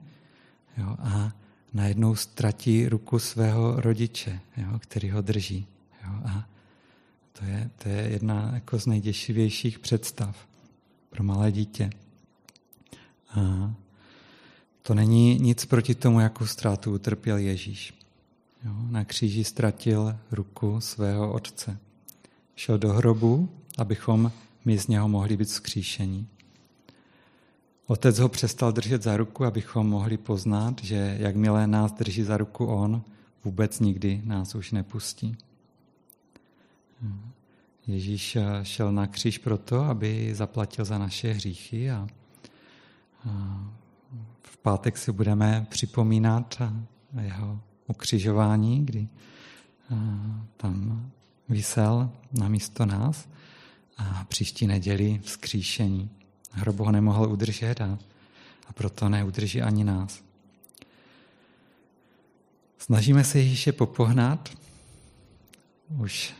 jo, 0.79 0.97
a 0.99 1.33
najednou 1.77 2.17
ztratí 2.17 2.89
ruku 2.89 3.19
svého 3.19 3.81
rodiče, 3.81 4.41
jo, 4.57 4.79
který 4.79 5.11
ho 5.11 5.23
drží. 5.23 5.67
Jo, 6.05 6.13
a 6.25 6.49
to 7.33 7.45
je, 7.45 7.71
to 7.79 7.89
je 7.89 8.09
jedna 8.11 8.51
jako 8.55 8.79
z 8.79 8.87
nejděšivějších 8.87 9.79
představ 9.79 10.47
pro 11.11 11.25
malé 11.25 11.53
dítě. 11.53 11.91
A 13.31 13.73
to 14.83 14.95
není 14.95 15.39
nic 15.39 15.65
proti 15.65 15.95
tomu, 15.95 16.21
jakou 16.21 16.47
ztrátu 16.47 16.95
utrpěl 16.95 17.37
Ježíš. 17.37 17.95
Jo, 18.65 18.73
na 18.91 19.05
kříži 19.05 19.45
ztratil 19.45 20.17
ruku 20.31 20.81
svého 20.81 21.33
otce. 21.33 21.79
Šel 22.55 22.79
do 22.79 22.93
hrobu, 22.93 23.49
abychom 23.79 24.33
my 24.65 24.79
z 24.79 24.87
něho 24.87 25.09
mohli 25.09 25.37
být 25.37 25.49
vzkříšení. 25.49 26.27
Otec 27.87 28.19
ho 28.19 28.29
přestal 28.29 28.73
držet 28.73 29.03
za 29.03 29.17
ruku, 29.17 29.45
abychom 29.45 29.89
mohli 29.89 30.17
poznat, 30.17 30.83
že 30.83 31.17
jakmile 31.21 31.67
nás 31.67 31.93
drží 31.93 32.23
za 32.23 32.37
ruku 32.37 32.67
on, 32.67 33.03
vůbec 33.45 33.81
nikdy 33.81 34.23
nás 34.25 34.55
už 34.55 34.73
nepustí. 34.73 35.37
Ježíš 37.87 38.39
šel 38.63 38.93
na 38.93 39.07
kříž 39.07 39.39
proto, 39.39 39.81
aby 39.81 40.35
zaplatil 40.35 40.85
za 40.85 40.99
naše 40.99 41.33
hříchy 41.33 41.91
a, 41.91 42.09
v 44.43 44.57
pátek 44.57 44.99
si 44.99 45.13
budeme 45.13 45.67
připomínat 45.71 46.63
jeho 47.21 47.61
ukřižování, 47.87 48.87
kdy 48.87 49.09
tam 50.57 51.11
vysel 51.49 52.11
na 52.33 52.49
místo 52.49 52.87
nás 52.87 53.29
a 53.99 54.25
příští 54.29 54.67
neděli 54.67 55.21
vzkříšení. 55.23 56.11
Hrob 56.51 56.79
ho 56.79 56.93
nemohl 56.93 57.29
udržet 57.29 57.81
a, 57.81 57.99
a 58.69 58.73
proto 58.73 59.09
neudrží 59.09 59.63
ani 59.63 59.85
nás. 59.85 60.23
Snažíme 62.79 63.25
se 63.25 63.39
Ježíše 63.39 63.73
popohnat. 63.73 64.49
Už 65.99 66.35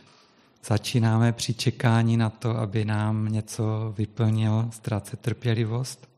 začínáme 0.65 1.31
při 1.31 1.53
čekání 1.53 2.17
na 2.17 2.29
to, 2.29 2.57
aby 2.57 2.85
nám 2.85 3.25
něco 3.31 3.93
vyplnil, 3.97 4.69
ztrácet 4.73 5.19
trpělivost. 5.19 6.09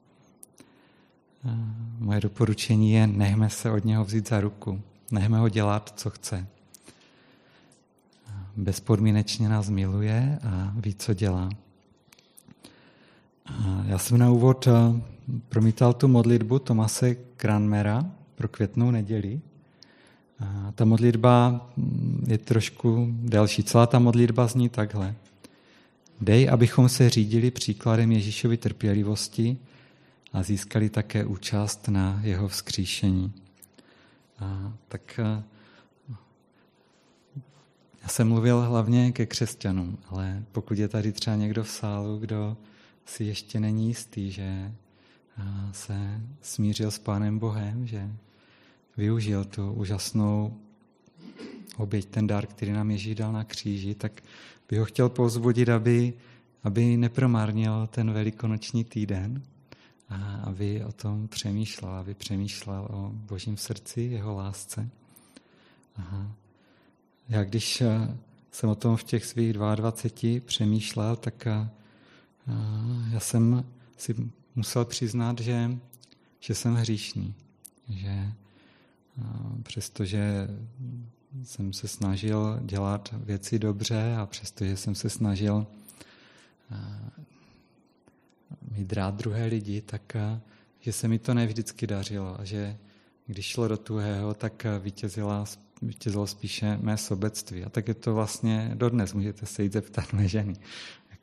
Moje 1.99 2.21
doporučení 2.21 2.91
je, 2.91 3.07
nechme 3.07 3.49
se 3.49 3.71
od 3.71 3.85
něho 3.85 4.05
vzít 4.05 4.29
za 4.29 4.41
ruku. 4.41 4.81
Nechme 5.11 5.37
ho 5.37 5.49
dělat, 5.49 5.93
co 5.95 6.09
chce. 6.09 6.47
Bezpodmínečně 8.55 9.49
nás 9.49 9.69
miluje 9.69 10.39
a 10.43 10.73
ví, 10.75 10.95
co 10.95 11.13
dělá. 11.13 11.49
Já 13.85 13.97
jsem 13.97 14.17
na 14.17 14.29
úvod 14.29 14.67
eh, 14.67 15.01
promítal 15.49 15.93
tu 15.93 16.07
modlitbu 16.07 16.59
Tomase 16.59 17.15
Kranmera 17.15 18.05
pro 18.35 18.47
květnou 18.47 18.91
neděli. 18.91 19.41
Ta 20.75 20.85
modlitba 20.85 21.67
mm, 21.77 22.25
je 22.27 22.37
trošku 22.37 23.07
delší. 23.11 23.63
Celá 23.63 23.87
ta 23.87 23.99
modlitba 23.99 24.47
zní 24.47 24.69
takhle. 24.69 25.15
Dej, 26.21 26.49
abychom 26.49 26.89
se 26.89 27.09
řídili 27.09 27.51
příkladem 27.51 28.11
Ježíšovy 28.11 28.57
trpělivosti 28.57 29.57
a 30.33 30.43
získali 30.43 30.89
také 30.89 31.25
účast 31.25 31.87
na 31.87 32.19
jeho 32.23 32.47
vzkříšení. 32.47 33.33
A 34.39 34.73
tak 34.87 35.19
eh, 35.19 35.43
já 38.03 38.07
jsem 38.07 38.27
mluvil 38.27 38.61
hlavně 38.61 39.11
ke 39.11 39.25
křesťanům, 39.25 39.97
ale 40.09 40.43
pokud 40.51 40.77
je 40.77 40.87
tady 40.87 41.11
třeba 41.11 41.35
někdo 41.35 41.63
v 41.63 41.69
sálu, 41.69 42.17
kdo 42.17 42.57
si 43.05 43.23
ještě 43.23 43.59
není 43.59 43.87
jistý, 43.87 44.31
že 44.31 44.71
se 45.71 46.21
smířil 46.41 46.91
s 46.91 46.99
Pánem 46.99 47.39
Bohem, 47.39 47.87
že 47.87 48.09
využil 48.97 49.45
tu 49.45 49.71
úžasnou 49.71 50.57
oběť, 51.77 52.05
ten 52.05 52.27
dar, 52.27 52.45
který 52.45 52.71
nám 52.71 52.91
Ježíš 52.91 53.15
dal 53.15 53.31
na 53.33 53.43
kříži, 53.43 53.95
tak 53.95 54.23
by 54.69 54.77
ho 54.77 54.85
chtěl 54.85 55.09
povzbudit, 55.09 55.69
aby, 55.69 56.13
aby 56.63 56.97
nepromárnil 56.97 57.87
ten 57.87 58.11
velikonoční 58.11 58.83
týden 58.83 59.43
a 60.09 60.41
aby 60.43 60.83
o 60.83 60.91
tom 60.91 61.27
přemýšlel, 61.27 61.91
aby 61.91 62.13
přemýšlel 62.13 62.87
o 62.91 63.11
božím 63.13 63.57
srdci, 63.57 64.01
jeho 64.01 64.35
lásce. 64.35 64.89
Aha. 65.95 66.31
Já 67.29 67.43
když 67.43 67.83
jsem 68.51 68.69
o 68.69 68.75
tom 68.75 68.95
v 68.95 69.03
těch 69.03 69.25
svých 69.25 69.53
22 69.53 70.41
přemýšlel, 70.45 71.15
tak 71.15 71.47
já 73.11 73.19
jsem 73.19 73.65
si 73.97 74.15
musel 74.55 74.85
přiznat, 74.85 75.39
že, 75.39 75.71
že 76.39 76.55
jsem 76.55 76.75
hříšný. 76.75 77.35
Že 77.89 78.31
přestože 79.63 80.47
jsem 81.43 81.73
se 81.73 81.87
snažil 81.87 82.59
dělat 82.61 83.13
věci 83.17 83.59
dobře 83.59 84.15
a 84.15 84.25
přestože 84.25 84.77
jsem 84.77 84.95
se 84.95 85.09
snažil 85.09 85.67
mít 88.71 88.93
rád 88.93 89.15
druhé 89.15 89.45
lidi, 89.45 89.81
tak 89.81 90.15
že 90.79 90.93
se 90.93 91.07
mi 91.07 91.19
to 91.19 91.33
nevždycky 91.33 91.87
dařilo 91.87 92.39
a 92.39 92.43
že 92.43 92.77
když 93.25 93.45
šlo 93.45 93.67
do 93.67 93.77
tuhého, 93.77 94.33
tak 94.33 94.65
vítězila 94.79 95.45
vítězilo 95.81 96.27
spíše 96.27 96.77
mé 96.81 96.97
sobectví. 96.97 97.63
A 97.63 97.69
tak 97.69 97.87
je 97.87 97.93
to 97.93 98.13
vlastně 98.13 98.71
dodnes, 98.73 99.13
můžete 99.13 99.45
se 99.45 99.63
jít 99.63 99.73
zeptat 99.73 100.13
mé 100.13 100.27
ženy. 100.27 100.55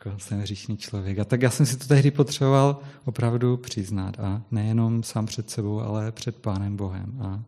Jako 0.07 0.19
jsem 0.19 0.41
hříšný 0.41 0.77
člověk. 0.77 1.19
A 1.19 1.25
tak 1.25 1.43
já 1.43 1.51
jsem 1.51 1.67
si 1.67 1.77
to 1.77 1.87
tehdy 1.87 2.11
potřeboval 2.11 2.81
opravdu 3.05 3.57
přiznat. 3.57 4.21
A 4.21 4.43
nejenom 4.51 5.03
sám 5.03 5.27
před 5.27 5.51
sebou, 5.51 5.81
ale 5.81 6.13
před 6.13 6.37
Pánem 6.37 6.77
Bohem. 6.77 7.19
A, 7.21 7.43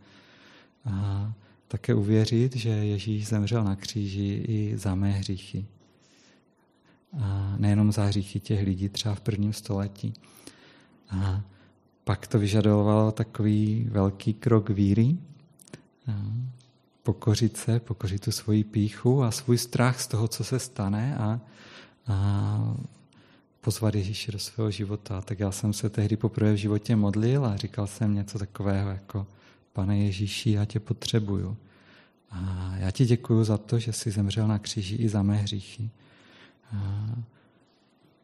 a 0.85 1.33
také 1.69 1.95
uvěřit, 1.95 2.57
že 2.57 2.69
Ježíš 2.69 3.29
zemřel 3.29 3.65
na 3.65 3.77
kříži 3.77 4.45
i 4.49 4.77
za 4.77 4.95
mé 4.95 5.11
hříchy. 5.11 5.67
A 7.21 7.55
nejenom 7.59 7.93
za 7.93 8.05
hříchy 8.05 8.41
těch 8.41 8.63
lidí 8.67 8.89
třeba 8.89 9.15
v 9.15 9.21
prvním 9.21 9.53
století. 9.53 10.15
A 11.11 11.43
pak 12.05 12.27
to 12.27 12.39
vyžadovalo 12.39 13.13
takový 13.13 13.89
velký 13.91 14.35
krok 14.35 14.71
víry, 14.71 15.17
pokořit 17.03 17.57
se, 17.57 17.81
pokořit 17.81 18.25
tu 18.25 18.33
svoji 18.33 18.65
píchu 18.65 19.23
a 19.23 19.31
svůj 19.31 19.59
strach 19.59 20.01
z 20.01 20.07
toho, 20.07 20.29
co 20.29 20.45
se 20.45 20.59
stane 20.59 21.17
a, 21.17 21.41
a 22.09 22.75
pozvat 23.61 23.95
Ježíše 23.95 24.33
do 24.33 24.39
svého 24.39 24.71
života. 24.71 25.21
Tak 25.21 25.41
já 25.41 25.53
jsem 25.53 25.73
se 25.73 25.91
tehdy 25.91 26.17
poprvé 26.17 26.53
v 26.53 26.57
životě 26.57 26.97
modlil 26.97 27.47
a 27.47 27.57
říkal 27.57 27.87
jsem 27.87 28.15
něco 28.15 28.39
takového 28.39 28.91
jako 28.91 29.27
Pane 29.73 29.99
Ježíši, 29.99 30.51
já 30.51 30.65
tě 30.65 30.81
potřebuju. 30.81 31.57
A 32.31 32.73
já 32.77 32.91
ti 32.91 33.07
děkuju 33.07 33.45
za 33.45 33.59
to, 33.59 33.79
že 33.79 33.93
jsi 33.93 34.11
zemřel 34.11 34.49
na 34.49 34.59
kříži 34.59 34.97
i 34.97 35.09
za 35.09 35.23
mé 35.23 35.37
hříchy. 35.37 35.91
A 36.77 37.09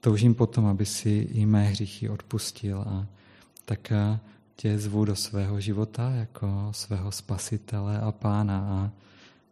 toužím 0.00 0.34
potom, 0.34 0.66
aby 0.66 0.86
si 0.86 1.28
i 1.32 1.46
mé 1.46 1.64
hříchy 1.64 2.08
odpustil 2.08 2.80
a 2.80 3.06
tak 3.64 3.92
tě 4.56 4.78
zvu 4.78 5.04
do 5.04 5.16
svého 5.16 5.60
života 5.60 6.10
jako 6.10 6.68
svého 6.72 7.12
spasitele 7.12 8.00
a 8.00 8.12
pána 8.12 8.58
a 8.58 8.90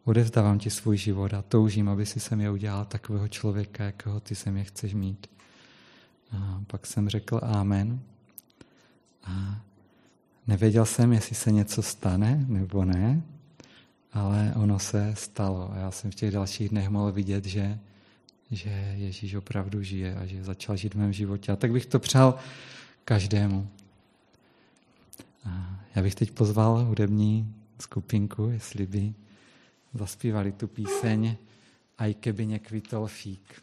odevzdávám 0.04 0.58
ti 0.58 0.70
svůj 0.70 0.96
život 0.96 1.34
a 1.34 1.42
toužím, 1.42 1.88
aby 1.88 2.06
si 2.06 2.20
se 2.20 2.36
mě 2.36 2.50
udělal 2.50 2.84
takového 2.84 3.28
člověka, 3.28 3.84
jakého 3.84 4.20
ty 4.20 4.34
se 4.34 4.50
mě 4.50 4.64
chceš 4.64 4.94
mít. 4.94 5.26
A 6.32 6.62
pak 6.66 6.86
jsem 6.86 7.08
řekl 7.08 7.40
Amen. 7.42 8.00
A 9.24 9.60
nevěděl 10.46 10.86
jsem, 10.86 11.12
jestli 11.12 11.34
se 11.34 11.52
něco 11.52 11.82
stane 11.82 12.44
nebo 12.48 12.84
ne, 12.84 13.22
ale 14.12 14.52
ono 14.56 14.78
se 14.78 15.14
stalo. 15.16 15.72
A 15.72 15.76
já 15.76 15.90
jsem 15.90 16.10
v 16.10 16.14
těch 16.14 16.30
dalších 16.30 16.68
dnech 16.68 16.88
mohl 16.88 17.12
vidět, 17.12 17.44
že, 17.44 17.78
že 18.50 18.94
Ježíš 18.96 19.34
opravdu 19.34 19.82
žije 19.82 20.16
a 20.16 20.26
že 20.26 20.44
začal 20.44 20.76
žít 20.76 20.94
v 20.94 20.98
mém 20.98 21.12
životě. 21.12 21.52
A 21.52 21.56
tak 21.56 21.72
bych 21.72 21.86
to 21.86 21.98
přál 21.98 22.34
každému. 23.04 23.68
A 25.44 25.80
já 25.94 26.02
bych 26.02 26.14
teď 26.14 26.30
pozval 26.30 26.84
hudební 26.84 27.54
skupinku, 27.78 28.48
jestli 28.48 28.86
by 28.86 29.14
zaspívali 29.94 30.52
tu 30.56 30.68
píseň 30.68 31.36
Aj 32.02 32.10
keby 32.18 32.58
nekvitol 32.58 33.06
fík. 33.06 33.61